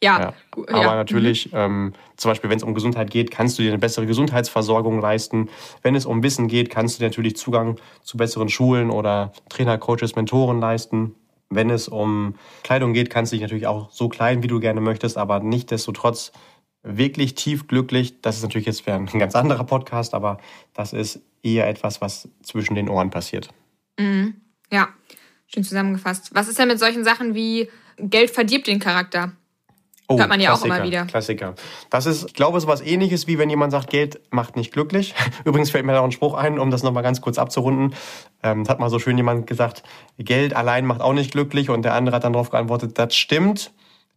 Ja. 0.00 0.20
ja. 0.20 0.32
Aber 0.68 0.82
ja. 0.82 0.94
natürlich, 0.94 1.50
ähm, 1.52 1.92
zum 2.16 2.30
Beispiel, 2.30 2.50
wenn 2.50 2.58
es 2.58 2.62
um 2.62 2.72
Gesundheit 2.72 3.10
geht, 3.10 3.32
kannst 3.32 3.58
du 3.58 3.62
dir 3.62 3.70
eine 3.70 3.78
bessere 3.78 4.06
Gesundheitsversorgung 4.06 5.00
leisten. 5.00 5.48
Wenn 5.82 5.96
es 5.96 6.06
um 6.06 6.22
Wissen 6.22 6.46
geht, 6.46 6.70
kannst 6.70 6.94
du 6.94 6.98
dir 7.00 7.08
natürlich 7.08 7.36
Zugang 7.36 7.80
zu 8.02 8.16
besseren 8.16 8.48
Schulen 8.48 8.90
oder 8.90 9.32
Trainer, 9.48 9.76
Coaches, 9.76 10.14
Mentoren 10.14 10.60
leisten. 10.60 11.16
Wenn 11.50 11.68
es 11.68 11.88
um 11.88 12.34
Kleidung 12.62 12.92
geht, 12.92 13.10
kannst 13.10 13.32
du 13.32 13.36
dich 13.36 13.42
natürlich 13.42 13.66
auch 13.66 13.90
so 13.90 14.08
kleiden, 14.08 14.42
wie 14.42 14.48
du 14.48 14.60
gerne 14.60 14.80
möchtest, 14.80 15.18
aber 15.18 15.40
nichtdestotrotz 15.40 16.30
wirklich 16.96 17.34
tief 17.34 17.66
glücklich. 17.66 18.20
Das 18.22 18.36
ist 18.36 18.42
natürlich 18.42 18.66
jetzt 18.66 18.86
ein 18.88 19.06
ganz 19.06 19.34
anderer 19.34 19.64
Podcast, 19.64 20.14
aber 20.14 20.38
das 20.74 20.92
ist 20.92 21.20
eher 21.42 21.68
etwas, 21.68 22.00
was 22.00 22.28
zwischen 22.42 22.74
den 22.74 22.88
Ohren 22.88 23.10
passiert. 23.10 23.48
Mhm. 23.98 24.34
Ja, 24.70 24.88
schön 25.46 25.64
zusammengefasst. 25.64 26.30
Was 26.34 26.48
ist 26.48 26.58
denn 26.58 26.68
mit 26.68 26.78
solchen 26.78 27.04
Sachen 27.04 27.34
wie 27.34 27.68
Geld 27.98 28.30
verdirbt 28.30 28.66
den 28.66 28.78
Charakter? 28.78 29.32
Oh, 30.10 30.18
Hört 30.18 30.30
man 30.30 30.40
ja 30.40 30.48
Klassiker, 30.48 30.72
auch 30.72 30.76
immer 30.78 30.86
wieder. 30.86 31.04
Klassiker. 31.04 31.54
Das 31.90 32.06
ist, 32.06 32.28
ich 32.28 32.32
glaube, 32.32 32.58
so 32.60 32.66
was 32.66 32.80
ähnliches, 32.80 33.26
wie 33.26 33.36
wenn 33.36 33.50
jemand 33.50 33.72
sagt, 33.72 33.90
Geld 33.90 34.20
macht 34.30 34.56
nicht 34.56 34.72
glücklich. 34.72 35.14
Übrigens 35.44 35.70
fällt 35.70 35.84
mir 35.84 35.92
da 35.92 36.00
auch 36.00 36.04
ein 36.04 36.12
Spruch 36.12 36.32
ein, 36.32 36.58
um 36.58 36.70
das 36.70 36.82
nochmal 36.82 37.02
ganz 37.02 37.20
kurz 37.20 37.36
abzurunden. 37.36 37.94
Ähm, 38.42 38.64
das 38.64 38.70
hat 38.70 38.80
mal 38.80 38.88
so 38.88 38.98
schön 38.98 39.18
jemand 39.18 39.46
gesagt, 39.46 39.82
Geld 40.16 40.54
allein 40.56 40.86
macht 40.86 41.02
auch 41.02 41.12
nicht 41.12 41.32
glücklich. 41.32 41.68
Und 41.68 41.82
der 41.82 41.92
andere 41.92 42.16
hat 42.16 42.24
dann 42.24 42.32
darauf 42.32 42.48
geantwortet, 42.48 42.98
das 42.98 43.14
stimmt. 43.14 43.70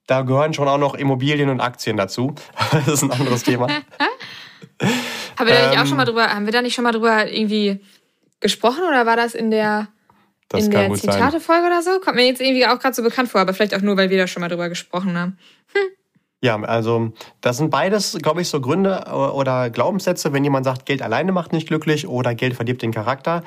Da 0.08 0.22
gehören 0.22 0.54
schon 0.54 0.68
auch 0.68 0.78
noch 0.78 0.96
Immobilien 0.96 1.50
und 1.50 1.62
Aktien 1.62 1.98
dazu. 1.98 2.34
das 2.72 2.88
ist 2.88 3.04
ein 3.04 3.12
anderes 3.12 3.44
Thema. 3.44 3.68
haben 5.38 5.48
wir 5.48 5.56
da 5.56 5.70
nicht 5.70 5.80
auch 5.80 5.86
schon 5.86 5.98
mal 5.98 6.04
ähm, 6.04 6.08
drüber, 6.08 6.28
haben 6.28 6.46
wir 6.46 6.54
da 6.54 6.62
nicht 6.62 6.76
schon 6.76 6.84
mal 6.84 6.92
drüber 6.92 7.32
irgendwie 7.32 7.80
gesprochen 8.40 8.84
oder 8.88 9.06
war 9.06 9.16
das 9.16 9.36
in 9.36 9.52
der 9.52 9.88
das 10.50 10.66
in 10.66 10.72
der 10.72 10.94
Zitate-Folge 10.94 11.68
oder 11.68 11.82
so? 11.82 12.00
Kommt 12.00 12.18
mir 12.18 12.26
jetzt 12.26 12.42
irgendwie 12.42 12.66
auch 12.68 12.78
gerade 12.80 12.94
so 12.94 13.04
bekannt 13.04 13.30
vor, 13.30 13.42
aber 13.42 13.54
vielleicht 13.54 13.74
auch 13.74 13.82
nur, 13.82 13.96
weil 13.96 14.10
wir 14.10 14.18
da 14.18 14.28
schon 14.28 14.42
mal 14.42 14.50
drüber 14.50 14.68
gesprochen 14.68 15.18
haben. 15.18 15.38
Hm. 15.74 15.82
Ja, 16.44 16.60
also 16.60 17.14
das 17.40 17.58
sind 17.58 17.70
beides, 17.70 18.18
glaube 18.22 18.42
ich, 18.42 18.50
so 18.50 18.60
Gründe 18.60 19.06
oder 19.12 19.70
Glaubenssätze, 19.70 20.34
wenn 20.34 20.44
jemand 20.44 20.66
sagt, 20.66 20.88
Geld 20.88 21.04
alleine 21.04 21.32
macht 21.32 21.54
nicht 21.54 21.68
glücklich 21.68 22.08
oder 22.08 22.34
Geld 22.34 22.56
verdirbt 22.56 22.82
den 22.82 22.92
Charakter, 22.92 23.44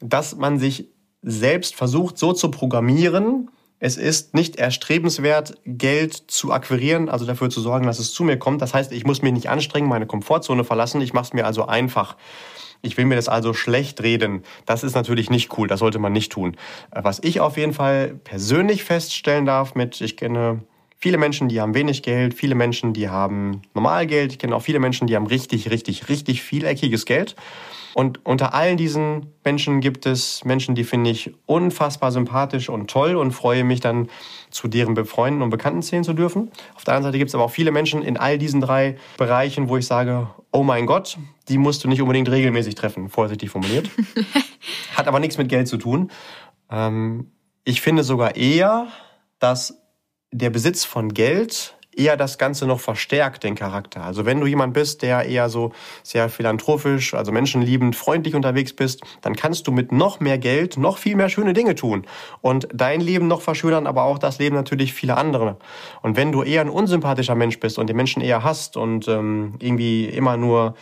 dass 0.00 0.36
man 0.36 0.58
sich 0.58 0.88
selbst 1.22 1.76
versucht 1.76 2.18
so 2.18 2.32
zu 2.32 2.50
programmieren, 2.50 3.48
es 3.84 3.96
ist 3.96 4.32
nicht 4.32 4.54
erstrebenswert, 4.60 5.54
Geld 5.66 6.14
zu 6.14 6.52
akquirieren, 6.52 7.08
also 7.08 7.26
dafür 7.26 7.50
zu 7.50 7.60
sorgen, 7.60 7.84
dass 7.84 7.98
es 7.98 8.12
zu 8.12 8.22
mir 8.22 8.38
kommt. 8.38 8.62
Das 8.62 8.74
heißt, 8.74 8.92
ich 8.92 9.04
muss 9.04 9.22
mich 9.22 9.32
nicht 9.32 9.48
anstrengen, 9.48 9.88
meine 9.88 10.06
Komfortzone 10.06 10.62
verlassen. 10.62 11.00
Ich 11.00 11.14
mache 11.14 11.24
es 11.24 11.32
mir 11.32 11.44
also 11.44 11.66
einfach. 11.66 12.16
Ich 12.80 12.96
will 12.96 13.06
mir 13.06 13.16
das 13.16 13.28
also 13.28 13.54
schlecht 13.54 14.00
reden. 14.00 14.44
Das 14.66 14.84
ist 14.84 14.94
natürlich 14.94 15.30
nicht 15.30 15.58
cool. 15.58 15.66
Das 15.66 15.80
sollte 15.80 15.98
man 15.98 16.12
nicht 16.12 16.30
tun. 16.30 16.56
Was 16.92 17.18
ich 17.24 17.40
auf 17.40 17.56
jeden 17.56 17.72
Fall 17.72 18.14
persönlich 18.22 18.84
feststellen 18.84 19.46
darf 19.46 19.74
mit, 19.74 20.00
ich 20.00 20.16
kenne 20.16 20.62
viele 21.02 21.18
Menschen, 21.18 21.48
die 21.48 21.60
haben 21.60 21.74
wenig 21.74 22.04
Geld, 22.04 22.32
viele 22.32 22.54
Menschen, 22.54 22.92
die 22.92 23.08
haben 23.08 23.62
normal 23.74 24.06
Geld. 24.06 24.30
Ich 24.30 24.38
kenne 24.38 24.54
auch 24.54 24.62
viele 24.62 24.78
Menschen, 24.78 25.08
die 25.08 25.16
haben 25.16 25.26
richtig, 25.26 25.68
richtig, 25.68 26.08
richtig 26.08 26.42
vieleckiges 26.42 27.06
Geld. 27.06 27.34
Und 27.92 28.24
unter 28.24 28.54
allen 28.54 28.76
diesen 28.76 29.26
Menschen 29.44 29.80
gibt 29.80 30.06
es 30.06 30.44
Menschen, 30.44 30.76
die 30.76 30.84
finde 30.84 31.10
ich 31.10 31.34
unfassbar 31.44 32.12
sympathisch 32.12 32.68
und 32.68 32.88
toll 32.88 33.16
und 33.16 33.32
freue 33.32 33.64
mich 33.64 33.80
dann 33.80 34.08
zu 34.50 34.68
deren 34.68 34.94
Befreunden 34.94 35.42
und 35.42 35.50
Bekannten 35.50 35.82
zählen 35.82 36.04
zu 36.04 36.12
dürfen. 36.12 36.52
Auf 36.76 36.84
der 36.84 36.94
anderen 36.94 37.10
Seite 37.10 37.18
gibt 37.18 37.30
es 37.30 37.34
aber 37.34 37.44
auch 37.44 37.50
viele 37.50 37.72
Menschen 37.72 38.02
in 38.02 38.16
all 38.16 38.38
diesen 38.38 38.60
drei 38.60 38.96
Bereichen, 39.18 39.68
wo 39.68 39.76
ich 39.76 39.86
sage, 39.86 40.28
oh 40.52 40.62
mein 40.62 40.86
Gott, 40.86 41.18
die 41.48 41.58
musst 41.58 41.82
du 41.82 41.88
nicht 41.88 42.00
unbedingt 42.00 42.30
regelmäßig 42.30 42.76
treffen, 42.76 43.08
vorsichtig 43.08 43.50
formuliert. 43.50 43.90
Hat 44.96 45.08
aber 45.08 45.18
nichts 45.18 45.36
mit 45.36 45.48
Geld 45.48 45.66
zu 45.66 45.78
tun. 45.78 46.12
Ähm, 46.70 47.32
ich 47.64 47.80
finde 47.80 48.04
sogar 48.04 48.36
eher, 48.36 48.86
dass 49.40 49.81
der 50.32 50.50
Besitz 50.50 50.84
von 50.84 51.14
Geld 51.14 51.76
eher 51.94 52.16
das 52.16 52.38
Ganze 52.38 52.66
noch 52.66 52.80
verstärkt, 52.80 53.44
den 53.44 53.54
Charakter. 53.54 54.02
Also 54.02 54.24
wenn 54.24 54.40
du 54.40 54.46
jemand 54.46 54.72
bist, 54.72 55.02
der 55.02 55.26
eher 55.26 55.48
so 55.48 55.72
sehr 56.02 56.28
philanthropisch, 56.28 57.14
also 57.14 57.32
menschenliebend, 57.32 57.94
freundlich 57.94 58.34
unterwegs 58.34 58.72
bist, 58.72 59.02
dann 59.20 59.36
kannst 59.36 59.66
du 59.66 59.72
mit 59.72 59.92
noch 59.92 60.18
mehr 60.18 60.38
Geld 60.38 60.78
noch 60.78 60.96
viel 60.96 61.16
mehr 61.16 61.28
schöne 61.28 61.52
Dinge 61.52 61.74
tun 61.74 62.06
und 62.40 62.66
dein 62.72 63.00
Leben 63.00 63.28
noch 63.28 63.42
verschönern, 63.42 63.86
aber 63.86 64.04
auch 64.04 64.18
das 64.18 64.38
Leben 64.38 64.56
natürlich 64.56 64.94
vieler 64.94 65.18
andere. 65.18 65.56
Und 66.00 66.16
wenn 66.16 66.32
du 66.32 66.42
eher 66.42 66.62
ein 66.62 66.70
unsympathischer 66.70 67.34
Mensch 67.34 67.60
bist 67.60 67.78
und 67.78 67.88
die 67.88 67.94
Menschen 67.94 68.22
eher 68.22 68.42
hasst 68.42 68.76
und 68.76 69.06
ähm, 69.08 69.56
irgendwie 69.58 70.06
immer 70.06 70.38
nur 70.38 70.74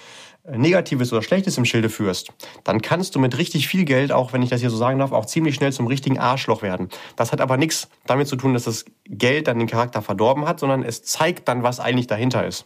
Negatives 0.49 1.13
oder 1.13 1.23
Schlechtes 1.23 1.59
im 1.59 1.65
Schilde 1.65 1.89
führst, 1.89 2.33
dann 2.65 2.81
kannst 2.83 3.15
du 3.15 3.19
mit 3.19 3.37
richtig 3.39 3.69
viel 3.69 3.85
Geld, 3.85 4.13
auch 4.13 4.33
wenn 4.33 4.43
ich 4.43 4.51
das 4.51 4.61
hier 4.61 4.71
so 4.71 4.77
sagen 4.77 4.99
darf, 4.99 5.13
auch 5.13 5.27
ziemlich 5.27 5.55
schnell 5.55 5.73
zum 5.73 5.87
richtigen 5.87 6.19
Arschloch 6.19 6.63
werden. 6.63 6.89
Das 7.17 7.33
hat 7.33 7.41
aber 7.41 7.57
nichts 7.57 7.89
damit 8.07 8.29
zu 8.29 8.37
tun, 8.37 8.55
dass 8.55 8.65
das 8.65 8.85
Geld 9.05 9.49
dann 9.49 9.59
den 9.59 9.69
Charakter 9.69 10.03
verdorben 10.03 10.47
hat, 10.47 10.61
sondern 10.61 10.83
es 10.83 11.03
zeigt 11.03 11.49
dann, 11.49 11.63
was 11.63 11.81
eigentlich 11.81 12.07
dahinter 12.07 12.47
ist. 12.47 12.65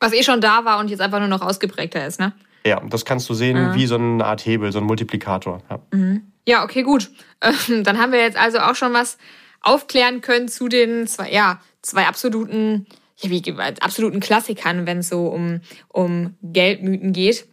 Was 0.00 0.12
eh 0.12 0.22
schon 0.22 0.40
da 0.40 0.64
war 0.64 0.78
und 0.78 0.90
jetzt 0.90 1.00
einfach 1.00 1.18
nur 1.18 1.28
noch 1.28 1.42
ausgeprägter 1.42 2.06
ist, 2.06 2.20
ne? 2.20 2.32
Ja, 2.64 2.80
das 2.80 3.04
kannst 3.04 3.28
du 3.28 3.34
sehen 3.34 3.56
ja. 3.56 3.74
wie 3.74 3.86
so 3.86 3.94
eine 3.94 4.24
Art 4.24 4.44
Hebel, 4.44 4.72
so 4.72 4.78
ein 4.78 4.84
Multiplikator. 4.84 5.62
Ja, 5.70 5.78
mhm. 5.92 6.32
ja 6.46 6.64
okay, 6.64 6.82
gut. 6.82 7.10
dann 7.68 7.98
haben 7.98 8.12
wir 8.12 8.20
jetzt 8.20 8.36
also 8.36 8.58
auch 8.58 8.74
schon 8.74 8.92
was 8.92 9.18
aufklären 9.62 10.20
können 10.20 10.48
zu 10.48 10.68
den 10.68 11.06
zwei, 11.06 11.30
ja, 11.30 11.60
zwei 11.82 12.06
absoluten 12.06 12.86
ja, 13.18 13.30
wie 13.30 13.42
absoluten 13.80 14.20
Klassikern, 14.20 14.86
wenn 14.86 14.98
es 14.98 15.08
so 15.08 15.26
um, 15.28 15.60
um 15.88 16.34
Geldmythen 16.42 17.12
geht. 17.12 17.46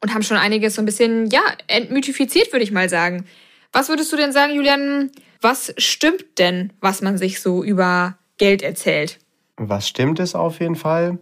Und 0.00 0.14
haben 0.14 0.22
schon 0.22 0.36
einiges 0.36 0.76
so 0.76 0.82
ein 0.82 0.86
bisschen, 0.86 1.28
ja, 1.30 1.40
entmythifiziert, 1.66 2.52
würde 2.52 2.62
ich 2.62 2.70
mal 2.70 2.88
sagen. 2.88 3.26
Was 3.72 3.88
würdest 3.88 4.12
du 4.12 4.16
denn 4.16 4.32
sagen, 4.32 4.54
Julian? 4.54 5.10
Was 5.40 5.74
stimmt 5.76 6.38
denn, 6.38 6.72
was 6.80 7.02
man 7.02 7.18
sich 7.18 7.40
so 7.40 7.64
über 7.64 8.16
Geld 8.38 8.62
erzählt? 8.62 9.18
Was 9.56 9.88
stimmt 9.88 10.20
ist 10.20 10.36
auf 10.36 10.60
jeden 10.60 10.76
Fall, 10.76 11.18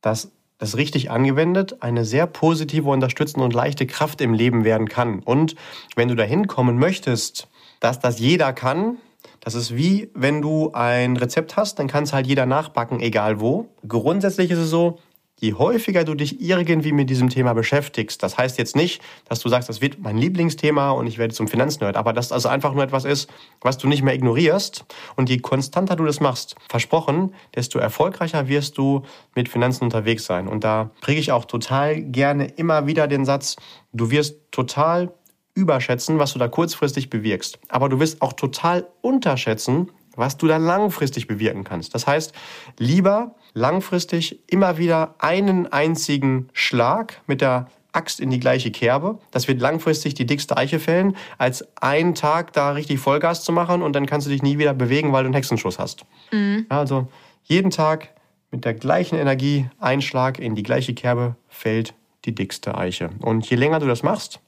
dass 0.00 0.32
das 0.58 0.76
richtig 0.76 1.10
angewendet 1.10 1.82
eine 1.82 2.04
sehr 2.04 2.26
positive, 2.26 2.88
unterstützende 2.88 3.44
und 3.44 3.54
leichte 3.54 3.86
Kraft 3.86 4.20
im 4.20 4.32
Leben 4.32 4.64
werden 4.64 4.88
kann. 4.88 5.20
Und 5.20 5.54
wenn 5.94 6.08
du 6.08 6.14
dahin 6.14 6.46
kommen 6.46 6.78
möchtest, 6.78 7.48
dass 7.80 8.00
das 8.00 8.18
jeder 8.18 8.52
kann, 8.52 8.98
das 9.46 9.54
ist 9.54 9.76
wie, 9.76 10.10
wenn 10.12 10.42
du 10.42 10.72
ein 10.72 11.16
Rezept 11.16 11.56
hast, 11.56 11.78
dann 11.78 11.86
kann 11.86 12.02
es 12.02 12.12
halt 12.12 12.26
jeder 12.26 12.46
nachbacken, 12.46 12.98
egal 12.98 13.38
wo. 13.38 13.68
Grundsätzlich 13.86 14.50
ist 14.50 14.58
es 14.58 14.70
so, 14.70 14.98
je 15.38 15.54
häufiger 15.54 16.02
du 16.02 16.16
dich 16.16 16.40
irgendwie 16.40 16.90
mit 16.90 17.08
diesem 17.10 17.28
Thema 17.28 17.52
beschäftigst, 17.52 18.24
das 18.24 18.36
heißt 18.36 18.58
jetzt 18.58 18.74
nicht, 18.74 19.00
dass 19.28 19.38
du 19.38 19.48
sagst, 19.48 19.68
das 19.68 19.80
wird 19.80 20.00
mein 20.00 20.18
Lieblingsthema 20.18 20.90
und 20.90 21.06
ich 21.06 21.18
werde 21.18 21.32
zum 21.32 21.46
Finanznerd, 21.46 21.96
aber 21.96 22.12
dass 22.12 22.30
das 22.30 22.44
einfach 22.44 22.74
nur 22.74 22.82
etwas 22.82 23.04
ist, 23.04 23.30
was 23.60 23.78
du 23.78 23.86
nicht 23.86 24.02
mehr 24.02 24.14
ignorierst 24.14 24.84
und 25.14 25.30
je 25.30 25.38
konstanter 25.38 25.94
du 25.94 26.04
das 26.04 26.18
machst, 26.18 26.56
versprochen, 26.68 27.32
desto 27.54 27.78
erfolgreicher 27.78 28.48
wirst 28.48 28.76
du 28.78 29.02
mit 29.36 29.48
Finanzen 29.48 29.84
unterwegs 29.84 30.24
sein. 30.24 30.48
Und 30.48 30.64
da 30.64 30.90
präge 31.02 31.20
ich 31.20 31.30
auch 31.30 31.44
total 31.44 32.02
gerne 32.02 32.46
immer 32.46 32.88
wieder 32.88 33.06
den 33.06 33.24
Satz, 33.24 33.54
du 33.92 34.10
wirst 34.10 34.38
total 34.50 35.12
überschätzen, 35.56 36.20
was 36.20 36.34
du 36.34 36.38
da 36.38 36.46
kurzfristig 36.46 37.10
bewirkst. 37.10 37.58
Aber 37.68 37.88
du 37.88 37.98
wirst 37.98 38.22
auch 38.22 38.34
total 38.34 38.86
unterschätzen, 39.00 39.90
was 40.14 40.36
du 40.36 40.46
da 40.46 40.58
langfristig 40.58 41.26
bewirken 41.26 41.64
kannst. 41.64 41.94
Das 41.94 42.06
heißt, 42.06 42.32
lieber 42.78 43.34
langfristig 43.54 44.38
immer 44.46 44.78
wieder 44.78 45.14
einen 45.18 45.66
einzigen 45.66 46.48
Schlag 46.52 47.20
mit 47.26 47.40
der 47.40 47.68
Axt 47.92 48.20
in 48.20 48.30
die 48.30 48.38
gleiche 48.38 48.70
Kerbe. 48.70 49.18
Das 49.30 49.48
wird 49.48 49.60
langfristig 49.60 50.14
die 50.14 50.26
dickste 50.26 50.56
Eiche 50.56 50.78
fällen, 50.78 51.16
als 51.38 51.66
einen 51.80 52.14
Tag 52.14 52.52
da 52.52 52.72
richtig 52.72 53.00
Vollgas 53.00 53.42
zu 53.42 53.52
machen 53.52 53.82
und 53.82 53.94
dann 53.94 54.04
kannst 54.04 54.26
du 54.26 54.30
dich 54.30 54.42
nie 54.42 54.58
wieder 54.58 54.74
bewegen, 54.74 55.12
weil 55.12 55.22
du 55.22 55.28
einen 55.28 55.34
Hexenschuss 55.34 55.78
hast. 55.78 56.04
Mhm. 56.30 56.66
Also 56.68 57.08
jeden 57.44 57.70
Tag 57.70 58.10
mit 58.50 58.64
der 58.66 58.74
gleichen 58.74 59.18
Energie 59.18 59.68
ein 59.78 60.02
Schlag 60.02 60.38
in 60.38 60.54
die 60.54 60.62
gleiche 60.62 60.92
Kerbe 60.92 61.36
fällt 61.48 61.94
die 62.26 62.34
dickste 62.34 62.76
Eiche. 62.76 63.10
Und 63.20 63.48
je 63.48 63.56
länger 63.56 63.78
du 63.78 63.86
das 63.86 64.02
machst, 64.02 64.40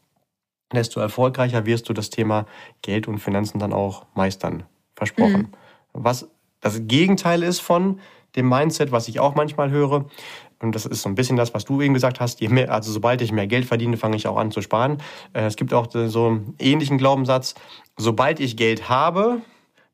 desto 0.72 1.00
erfolgreicher 1.00 1.66
wirst 1.66 1.88
du 1.88 1.92
das 1.92 2.11
Thema 2.11 2.46
Geld 2.83 3.09
und 3.09 3.18
Finanzen 3.18 3.59
dann 3.59 3.72
auch 3.72 4.07
meistern. 4.14 4.64
Versprochen. 4.94 5.40
Mhm. 5.40 5.48
Was 5.92 6.28
das 6.61 6.87
Gegenteil 6.87 7.42
ist 7.42 7.61
von 7.61 8.00
dem 8.37 8.48
Mindset, 8.48 8.92
was 8.92 9.09
ich 9.09 9.20
auch 9.20 9.35
manchmal 9.35 9.70
höre, 9.70 10.07
und 10.61 10.74
das 10.74 10.87
ist 10.87 11.02
so 11.02 11.09
ein 11.09 11.14
bisschen 11.14 11.37
das, 11.37 11.54
was 11.54 11.64
du 11.64 11.81
eben 11.81 11.94
gesagt 11.94 12.18
hast, 12.18 12.40
je 12.40 12.48
mehr, 12.48 12.72
also 12.72 12.90
sobald 12.90 13.22
ich 13.22 13.31
mehr 13.31 13.46
Geld 13.46 13.64
verdiene, 13.64 13.96
fange 13.96 14.16
ich 14.16 14.26
auch 14.26 14.37
an 14.37 14.50
zu 14.50 14.61
sparen. 14.61 14.98
Äh, 15.33 15.42
es 15.42 15.57
gibt 15.57 15.72
auch 15.72 15.87
so 15.92 16.26
einen 16.26 16.54
ähnlichen 16.59 16.98
Glaubenssatz, 16.98 17.54
sobald 17.96 18.40
ich 18.40 18.57
Geld 18.57 18.88
habe, 18.88 19.40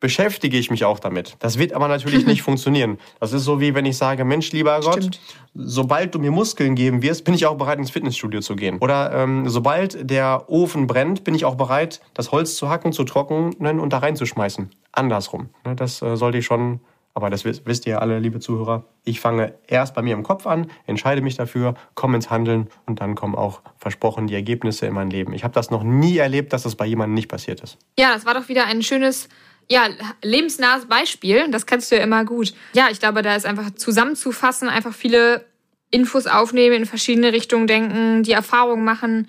beschäftige 0.04 0.58
ich 0.58 0.70
mich 0.70 0.84
auch 0.84 0.98
damit. 0.98 1.34
Das 1.38 1.58
wird 1.58 1.72
aber 1.72 1.88
natürlich 1.88 2.26
nicht 2.32 2.42
funktionieren. 2.42 2.98
Das 3.20 3.32
ist 3.32 3.44
so 3.44 3.58
wie 3.58 3.74
wenn 3.74 3.86
ich 3.86 3.96
sage, 3.96 4.26
Mensch, 4.26 4.52
lieber 4.52 4.78
Gott, 4.80 4.98
Stimmt. 4.98 5.20
sobald 5.54 6.14
du 6.14 6.18
mir 6.18 6.30
Muskeln 6.30 6.74
geben 6.74 7.00
wirst, 7.00 7.24
bin 7.24 7.32
ich 7.32 7.46
auch 7.46 7.56
bereit, 7.56 7.78
ins 7.78 7.90
Fitnessstudio 7.90 8.42
zu 8.42 8.54
gehen. 8.54 8.76
Oder 8.80 9.14
ähm, 9.14 9.48
sobald 9.48 10.10
der 10.10 10.44
Ofen 10.50 10.86
brennt, 10.86 11.24
bin 11.24 11.34
ich 11.34 11.46
auch 11.46 11.54
bereit, 11.54 12.02
das 12.12 12.32
Holz 12.32 12.56
zu 12.56 12.68
hacken, 12.68 12.92
zu 12.92 13.04
trocknen 13.04 13.80
und 13.80 13.94
da 13.94 13.98
reinzuschmeißen. 14.00 14.68
Andersrum. 14.92 15.48
Ne, 15.64 15.74
das 15.74 16.02
äh, 16.02 16.18
sollte 16.18 16.36
ich 16.36 16.44
schon 16.44 16.80
Aber 17.14 17.30
das 17.30 17.44
wisst 17.44 17.86
ihr 17.86 18.02
alle, 18.02 18.18
liebe 18.18 18.40
Zuhörer. 18.40 18.84
Ich 19.04 19.20
fange 19.20 19.54
erst 19.68 19.94
bei 19.94 20.02
mir 20.02 20.14
im 20.14 20.24
Kopf 20.24 20.46
an, 20.46 20.66
entscheide 20.86 21.22
mich 21.22 21.36
dafür, 21.36 21.74
komme 21.94 22.16
ins 22.16 22.28
Handeln 22.28 22.66
und 22.86 23.00
dann 23.00 23.14
kommen 23.14 23.36
auch 23.36 23.62
versprochen 23.78 24.26
die 24.26 24.34
Ergebnisse 24.34 24.86
in 24.86 24.94
mein 24.94 25.10
Leben. 25.10 25.32
Ich 25.32 25.44
habe 25.44 25.54
das 25.54 25.70
noch 25.70 25.84
nie 25.84 26.18
erlebt, 26.18 26.52
dass 26.52 26.64
das 26.64 26.74
bei 26.74 26.84
jemandem 26.84 27.14
nicht 27.14 27.28
passiert 27.28 27.60
ist. 27.62 27.78
Ja, 27.98 28.12
das 28.12 28.26
war 28.26 28.34
doch 28.34 28.48
wieder 28.48 28.66
ein 28.66 28.82
schönes 28.82 29.28
ja, 29.70 29.88
lebensnahes 30.22 30.86
Beispiel. 30.86 31.50
Das 31.50 31.66
kannst 31.66 31.90
du 31.90 31.96
ja 31.96 32.02
immer 32.02 32.24
gut. 32.24 32.54
Ja, 32.74 32.88
ich 32.90 32.98
glaube, 32.98 33.22
da 33.22 33.34
ist 33.34 33.46
einfach 33.46 33.70
zusammenzufassen, 33.74 34.68
einfach 34.68 34.94
viele 34.94 35.44
Infos 35.90 36.26
aufnehmen, 36.26 36.76
in 36.76 36.86
verschiedene 36.86 37.32
Richtungen 37.32 37.66
denken, 37.66 38.22
die 38.22 38.32
Erfahrungen 38.32 38.84
machen. 38.84 39.28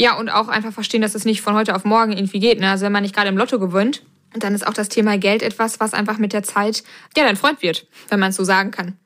Ja, 0.00 0.16
und 0.16 0.30
auch 0.30 0.48
einfach 0.48 0.72
verstehen, 0.72 1.02
dass 1.02 1.14
es 1.14 1.24
nicht 1.24 1.42
von 1.42 1.54
heute 1.54 1.74
auf 1.74 1.84
morgen 1.84 2.12
irgendwie 2.12 2.40
geht. 2.40 2.60
Ne? 2.60 2.70
Also 2.70 2.84
wenn 2.84 2.92
man 2.92 3.02
nicht 3.02 3.14
gerade 3.14 3.28
im 3.28 3.36
Lotto 3.36 3.58
gewinnt, 3.58 4.02
dann 4.34 4.54
ist 4.54 4.66
auch 4.66 4.74
das 4.74 4.88
Thema 4.88 5.18
Geld 5.18 5.42
etwas, 5.42 5.80
was 5.80 5.94
einfach 5.94 6.18
mit 6.18 6.32
der 6.32 6.42
Zeit 6.42 6.82
ja 7.16 7.24
dein 7.24 7.36
Freund 7.36 7.62
wird, 7.62 7.86
wenn 8.08 8.20
man 8.20 8.30
es 8.30 8.36
so 8.36 8.44
sagen 8.44 8.70
kann. 8.70 8.96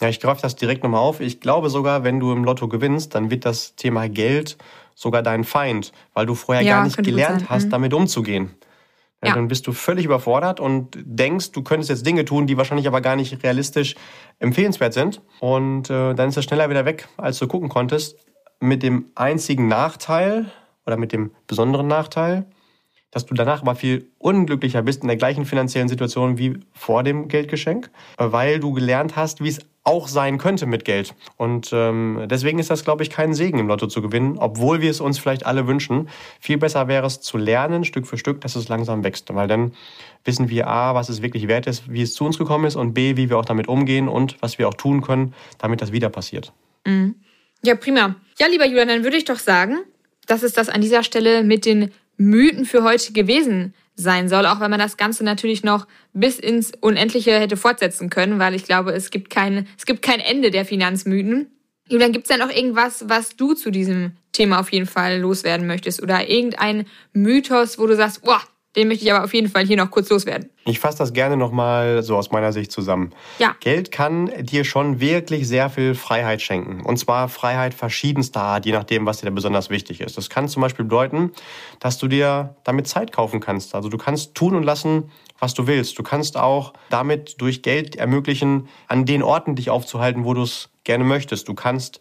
Ja, 0.00 0.08
ich 0.08 0.20
greife 0.20 0.40
das 0.40 0.56
direkt 0.56 0.82
nochmal 0.82 1.00
auf. 1.00 1.20
Ich 1.20 1.40
glaube 1.40 1.68
sogar, 1.68 2.04
wenn 2.04 2.20
du 2.20 2.32
im 2.32 2.42
Lotto 2.44 2.68
gewinnst, 2.68 3.14
dann 3.14 3.30
wird 3.30 3.44
das 3.44 3.76
Thema 3.76 4.08
Geld 4.08 4.56
sogar 4.94 5.22
dein 5.22 5.44
Feind, 5.44 5.92
weil 6.14 6.26
du 6.26 6.34
vorher 6.34 6.64
ja, 6.64 6.76
gar 6.76 6.84
nicht 6.84 7.02
gelernt 7.02 7.50
hast, 7.50 7.66
mhm. 7.66 7.70
damit 7.70 7.94
umzugehen. 7.94 8.54
Ja. 9.22 9.34
Dann 9.34 9.48
bist 9.48 9.66
du 9.66 9.72
völlig 9.72 10.06
überfordert 10.06 10.60
und 10.60 10.96
denkst, 11.04 11.52
du 11.52 11.62
könntest 11.62 11.90
jetzt 11.90 12.06
Dinge 12.06 12.24
tun, 12.24 12.46
die 12.46 12.56
wahrscheinlich 12.56 12.86
aber 12.86 13.02
gar 13.02 13.16
nicht 13.16 13.42
realistisch 13.42 13.94
empfehlenswert 14.38 14.94
sind. 14.94 15.20
Und 15.40 15.90
äh, 15.90 16.14
dann 16.14 16.30
ist 16.30 16.36
das 16.36 16.44
schneller 16.44 16.70
wieder 16.70 16.86
weg, 16.86 17.06
als 17.18 17.38
du 17.38 17.46
gucken 17.46 17.68
konntest. 17.68 18.16
Mit 18.60 18.82
dem 18.82 19.06
einzigen 19.14 19.68
Nachteil 19.68 20.50
oder 20.86 20.96
mit 20.96 21.12
dem 21.12 21.32
besonderen 21.46 21.86
Nachteil, 21.86 22.46
dass 23.10 23.26
du 23.26 23.34
danach 23.34 23.62
aber 23.62 23.74
viel 23.74 24.08
unglücklicher 24.18 24.82
bist 24.82 25.02
in 25.02 25.08
der 25.08 25.16
gleichen 25.16 25.44
finanziellen 25.44 25.88
Situation 25.88 26.38
wie 26.38 26.60
vor 26.72 27.02
dem 27.02 27.28
Geldgeschenk, 27.28 27.90
weil 28.16 28.60
du 28.60 28.72
gelernt 28.72 29.16
hast, 29.16 29.42
wie 29.42 29.48
es 29.48 29.60
auch 29.82 30.08
sein 30.08 30.38
könnte 30.38 30.66
mit 30.66 30.84
Geld. 30.84 31.14
Und 31.36 31.70
ähm, 31.72 32.26
deswegen 32.30 32.58
ist 32.58 32.70
das, 32.70 32.84
glaube 32.84 33.02
ich, 33.02 33.10
kein 33.10 33.32
Segen 33.32 33.58
im 33.58 33.68
Lotto 33.68 33.86
zu 33.86 34.02
gewinnen, 34.02 34.36
obwohl 34.38 34.80
wir 34.82 34.90
es 34.90 35.00
uns 35.00 35.18
vielleicht 35.18 35.46
alle 35.46 35.66
wünschen. 35.66 36.08
Viel 36.38 36.58
besser 36.58 36.86
wäre 36.86 37.06
es 37.06 37.20
zu 37.20 37.38
lernen, 37.38 37.84
Stück 37.84 38.06
für 38.06 38.18
Stück, 38.18 38.42
dass 38.42 38.56
es 38.56 38.68
langsam 38.68 39.02
wächst, 39.04 39.34
weil 39.34 39.48
dann 39.48 39.72
wissen 40.24 40.50
wir 40.50 40.68
A, 40.68 40.94
was 40.94 41.08
es 41.08 41.22
wirklich 41.22 41.48
wert 41.48 41.66
ist, 41.66 41.90
wie 41.90 42.02
es 42.02 42.14
zu 42.14 42.24
uns 42.24 42.36
gekommen 42.36 42.66
ist 42.66 42.76
und 42.76 42.92
B, 42.92 43.16
wie 43.16 43.30
wir 43.30 43.38
auch 43.38 43.44
damit 43.44 43.68
umgehen 43.68 44.08
und 44.08 44.36
was 44.40 44.58
wir 44.58 44.68
auch 44.68 44.74
tun 44.74 45.00
können, 45.00 45.34
damit 45.58 45.80
das 45.80 45.92
wieder 45.92 46.10
passiert. 46.10 46.52
Mhm. 46.84 47.14
Ja, 47.62 47.74
prima. 47.74 48.16
Ja, 48.38 48.46
lieber 48.48 48.66
Julian, 48.66 48.88
dann 48.88 49.04
würde 49.04 49.16
ich 49.16 49.24
doch 49.24 49.38
sagen, 49.38 49.78
dass 50.26 50.42
es 50.42 50.52
das 50.52 50.68
an 50.68 50.80
dieser 50.80 51.02
Stelle 51.02 51.42
mit 51.42 51.64
den 51.64 51.90
Mythen 52.20 52.66
für 52.66 52.84
heute 52.84 53.14
gewesen 53.14 53.72
sein 53.96 54.28
soll, 54.28 54.44
auch 54.44 54.60
wenn 54.60 54.70
man 54.70 54.78
das 54.78 54.98
Ganze 54.98 55.24
natürlich 55.24 55.64
noch 55.64 55.86
bis 56.12 56.38
ins 56.38 56.72
Unendliche 56.78 57.38
hätte 57.40 57.56
fortsetzen 57.56 58.10
können, 58.10 58.38
weil 58.38 58.54
ich 58.54 58.64
glaube, 58.64 58.92
es 58.92 59.10
gibt 59.10 59.30
kein, 59.30 59.66
es 59.78 59.86
gibt 59.86 60.02
kein 60.02 60.20
Ende 60.20 60.50
der 60.50 60.66
Finanzmythen. 60.66 61.50
Und 61.90 61.98
dann 61.98 62.12
gibt 62.12 62.30
es 62.30 62.36
ja 62.36 62.44
noch 62.44 62.54
irgendwas, 62.54 63.08
was 63.08 63.36
du 63.36 63.54
zu 63.54 63.70
diesem 63.70 64.12
Thema 64.32 64.60
auf 64.60 64.70
jeden 64.70 64.86
Fall 64.86 65.18
loswerden 65.18 65.66
möchtest 65.66 66.02
oder 66.02 66.28
irgendein 66.28 66.86
Mythos, 67.14 67.78
wo 67.78 67.86
du 67.86 67.96
sagst, 67.96 68.22
boah, 68.22 68.42
den 68.76 68.88
möchte 68.88 69.04
ich 69.04 69.12
aber 69.12 69.24
auf 69.24 69.34
jeden 69.34 69.48
Fall 69.48 69.66
hier 69.66 69.76
noch 69.76 69.90
kurz 69.90 70.10
loswerden. 70.10 70.50
Ich 70.64 70.78
fasse 70.78 70.98
das 70.98 71.12
gerne 71.12 71.36
nochmal 71.36 72.02
so 72.02 72.16
aus 72.16 72.30
meiner 72.30 72.52
Sicht 72.52 72.70
zusammen. 72.70 73.10
Ja. 73.38 73.56
Geld 73.60 73.90
kann 73.90 74.30
dir 74.40 74.64
schon 74.64 75.00
wirklich 75.00 75.48
sehr 75.48 75.70
viel 75.70 75.94
Freiheit 75.94 76.40
schenken. 76.40 76.84
Und 76.84 76.98
zwar 76.98 77.28
Freiheit 77.28 77.74
verschiedenster 77.74 78.40
Art, 78.40 78.66
je 78.66 78.72
nachdem, 78.72 79.06
was 79.06 79.18
dir 79.18 79.26
da 79.26 79.32
besonders 79.32 79.70
wichtig 79.70 80.00
ist. 80.00 80.16
Das 80.16 80.30
kann 80.30 80.48
zum 80.48 80.62
Beispiel 80.62 80.84
bedeuten, 80.84 81.32
dass 81.80 81.98
du 81.98 82.06
dir 82.06 82.54
damit 82.62 82.86
Zeit 82.86 83.10
kaufen 83.10 83.40
kannst. 83.40 83.74
Also 83.74 83.88
du 83.88 83.98
kannst 83.98 84.34
tun 84.34 84.54
und 84.54 84.62
lassen, 84.62 85.10
was 85.40 85.54
du 85.54 85.66
willst. 85.66 85.98
Du 85.98 86.02
kannst 86.04 86.36
auch 86.36 86.74
damit 86.90 87.40
durch 87.40 87.62
Geld 87.62 87.96
ermöglichen, 87.96 88.68
an 88.86 89.04
den 89.04 89.22
Orten 89.22 89.56
dich 89.56 89.70
aufzuhalten, 89.70 90.24
wo 90.24 90.34
du 90.34 90.42
es 90.42 90.68
gerne 90.84 91.04
möchtest. 91.04 91.48
Du 91.48 91.54
kannst 91.54 91.98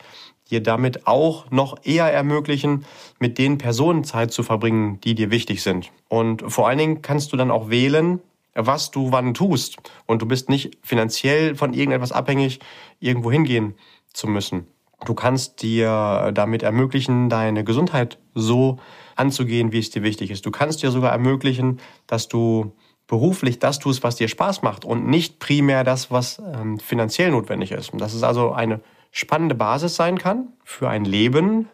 dir 0.49 0.61
damit 0.61 1.07
auch 1.07 1.49
noch 1.51 1.77
eher 1.83 2.11
ermöglichen, 2.11 2.85
mit 3.19 3.37
den 3.37 3.57
Personen 3.57 4.03
Zeit 4.03 4.31
zu 4.31 4.43
verbringen, 4.43 4.99
die 5.01 5.15
dir 5.15 5.31
wichtig 5.31 5.63
sind. 5.63 5.91
Und 6.07 6.43
vor 6.51 6.67
allen 6.67 6.77
Dingen 6.77 7.01
kannst 7.01 7.31
du 7.31 7.37
dann 7.37 7.51
auch 7.51 7.69
wählen, 7.69 8.21
was 8.55 8.91
du 8.91 9.11
wann 9.11 9.33
tust. 9.33 9.77
Und 10.05 10.21
du 10.21 10.25
bist 10.25 10.49
nicht 10.49 10.77
finanziell 10.81 11.55
von 11.55 11.73
irgendetwas 11.73 12.11
abhängig, 12.11 12.59
irgendwo 12.99 13.31
hingehen 13.31 13.75
zu 14.13 14.27
müssen. 14.27 14.67
Du 15.05 15.13
kannst 15.13 15.61
dir 15.61 16.31
damit 16.33 16.61
ermöglichen, 16.61 17.29
deine 17.29 17.63
Gesundheit 17.63 18.17
so 18.35 18.79
anzugehen, 19.15 19.71
wie 19.71 19.79
es 19.79 19.91
dir 19.91 20.03
wichtig 20.03 20.31
ist. 20.31 20.45
Du 20.45 20.51
kannst 20.51 20.83
dir 20.83 20.91
sogar 20.91 21.11
ermöglichen, 21.11 21.79
dass 22.07 22.27
du 22.27 22.73
beruflich 23.07 23.59
das 23.59 23.79
tust, 23.79 24.03
was 24.03 24.17
dir 24.17 24.27
Spaß 24.27 24.61
macht 24.61 24.85
und 24.85 25.07
nicht 25.07 25.39
primär 25.39 25.83
das, 25.83 26.11
was 26.11 26.41
ähm, 26.53 26.79
finanziell 26.79 27.31
notwendig 27.31 27.71
ist. 27.71 27.91
Und 27.91 27.99
das 27.99 28.13
ist 28.13 28.23
also 28.23 28.51
eine 28.51 28.81
spannende 29.11 29.55
Basis 29.55 29.95
sein 29.95 30.17
kann 30.17 30.53
für 30.63 30.89
ein 30.89 31.05
Leben, 31.05 31.69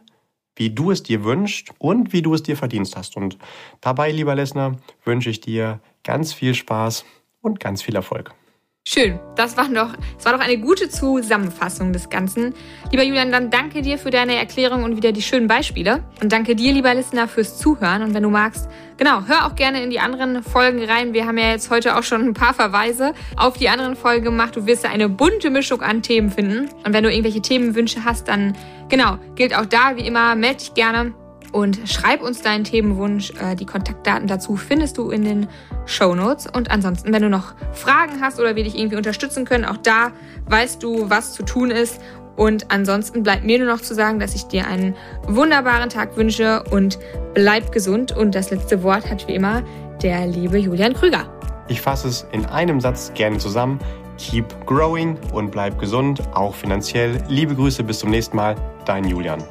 wie 0.55 0.69
du 0.69 0.91
es 0.91 1.03
dir 1.03 1.23
wünschst 1.23 1.71
und 1.79 2.13
wie 2.13 2.21
du 2.21 2.33
es 2.33 2.43
dir 2.43 2.55
verdienst 2.55 2.95
hast. 2.95 3.17
Und 3.17 3.37
dabei, 3.81 4.11
lieber 4.11 4.35
Lesnar, 4.35 4.77
wünsche 5.03 5.29
ich 5.29 5.41
dir 5.41 5.79
ganz 6.03 6.33
viel 6.33 6.55
Spaß 6.55 7.05
und 7.41 7.59
ganz 7.59 7.81
viel 7.81 7.95
Erfolg. 7.95 8.33
Schön, 8.87 9.19
das 9.35 9.57
war 9.57 9.67
doch, 9.67 9.95
das 10.15 10.25
war 10.25 10.33
doch 10.33 10.39
eine 10.39 10.59
gute 10.59 10.89
Zusammenfassung 10.89 11.91
des 11.91 12.07
Ganzen. 12.11 12.53
Lieber 12.91 13.01
Julian, 13.01 13.31
dann 13.31 13.49
danke 13.49 13.81
dir 13.81 13.97
für 13.97 14.11
deine 14.11 14.35
Erklärung 14.35 14.83
und 14.83 14.95
wieder 14.95 15.11
die 15.11 15.23
schönen 15.23 15.47
Beispiele. 15.47 16.03
Und 16.21 16.31
danke 16.31 16.55
dir, 16.55 16.71
lieber 16.71 16.93
Listener, 16.93 17.27
fürs 17.27 17.57
Zuhören. 17.57 18.03
Und 18.03 18.13
wenn 18.13 18.21
du 18.21 18.29
magst, 18.29 18.69
genau, 18.97 19.25
hör 19.25 19.47
auch 19.47 19.55
gerne 19.55 19.81
in 19.81 19.89
die 19.89 19.99
anderen 19.99 20.43
Folgen 20.43 20.83
rein. 20.83 21.13
Wir 21.13 21.25
haben 21.25 21.39
ja 21.39 21.49
jetzt 21.49 21.71
heute 21.71 21.97
auch 21.97 22.03
schon 22.03 22.21
ein 22.21 22.33
paar 22.35 22.53
Verweise 22.53 23.13
auf 23.37 23.57
die 23.57 23.69
anderen 23.69 23.95
Folgen 23.95 24.23
gemacht. 24.23 24.55
Du 24.55 24.67
wirst 24.67 24.83
da 24.83 24.89
eine 24.89 25.09
bunte 25.09 25.49
Mischung 25.49 25.81
an 25.81 26.03
Themen 26.03 26.29
finden. 26.29 26.69
Und 26.85 26.93
wenn 26.93 27.03
du 27.03 27.09
irgendwelche 27.09 27.41
Themenwünsche 27.41 28.05
hast, 28.05 28.27
dann 28.27 28.55
genau, 28.87 29.17
gilt 29.35 29.57
auch 29.57 29.65
da 29.65 29.97
wie 29.97 30.05
immer, 30.05 30.35
melde 30.35 30.57
dich 30.57 30.75
gerne 30.75 31.15
und 31.55 31.79
schreib 31.85 32.21
uns 32.21 32.41
deinen 32.41 32.65
Themenwunsch. 32.65 33.31
Äh, 33.39 33.55
die 33.55 33.65
Kontaktdaten 33.65 34.27
dazu 34.27 34.57
findest 34.57 34.97
du 34.97 35.09
in 35.09 35.23
den 35.23 35.47
Show 35.85 36.13
Notes. 36.13 36.47
Und 36.53 36.69
ansonsten, 36.69 37.13
wenn 37.13 37.21
du 37.21 37.29
noch 37.29 37.53
Fragen 37.71 38.19
hast 38.19 38.41
oder 38.41 38.57
wir 38.57 38.65
dich 38.65 38.77
irgendwie 38.77 38.97
unterstützen 38.97 39.45
können, 39.45 39.63
auch 39.63 39.77
da 39.77 40.11
weißt 40.49 40.83
du, 40.83 41.09
was 41.09 41.31
zu 41.31 41.43
tun 41.43 41.71
ist. 41.71 42.01
Und 42.35 42.71
ansonsten 42.71 43.23
bleibt 43.23 43.45
mir 43.45 43.57
nur 43.57 43.69
noch 43.69 43.79
zu 43.79 43.95
sagen, 43.95 44.19
dass 44.19 44.35
ich 44.35 44.43
dir 44.47 44.67
einen 44.67 44.95
wunderbaren 45.27 45.89
Tag 45.89 46.17
wünsche 46.17 46.61
und 46.71 46.99
bleib 47.33 47.71
gesund. 47.71 48.11
Und 48.11 48.35
das 48.35 48.51
letzte 48.51 48.83
Wort 48.83 49.09
hat 49.09 49.25
wie 49.29 49.35
immer 49.35 49.63
der 50.01 50.27
liebe 50.27 50.57
Julian 50.57 50.93
Krüger. 50.93 51.23
Ich 51.69 51.79
fasse 51.79 52.09
es 52.09 52.27
in 52.33 52.45
einem 52.47 52.81
Satz 52.81 53.13
gerne 53.13 53.37
zusammen. 53.37 53.79
Keep 54.17 54.65
growing 54.65 55.17
und 55.31 55.51
bleib 55.51 55.79
gesund, 55.79 56.21
auch 56.33 56.53
finanziell. 56.53 57.23
Liebe 57.29 57.55
Grüße, 57.55 57.81
bis 57.81 57.99
zum 57.99 58.09
nächsten 58.09 58.35
Mal. 58.35 58.55
Dein 58.85 59.05
Julian. 59.05 59.41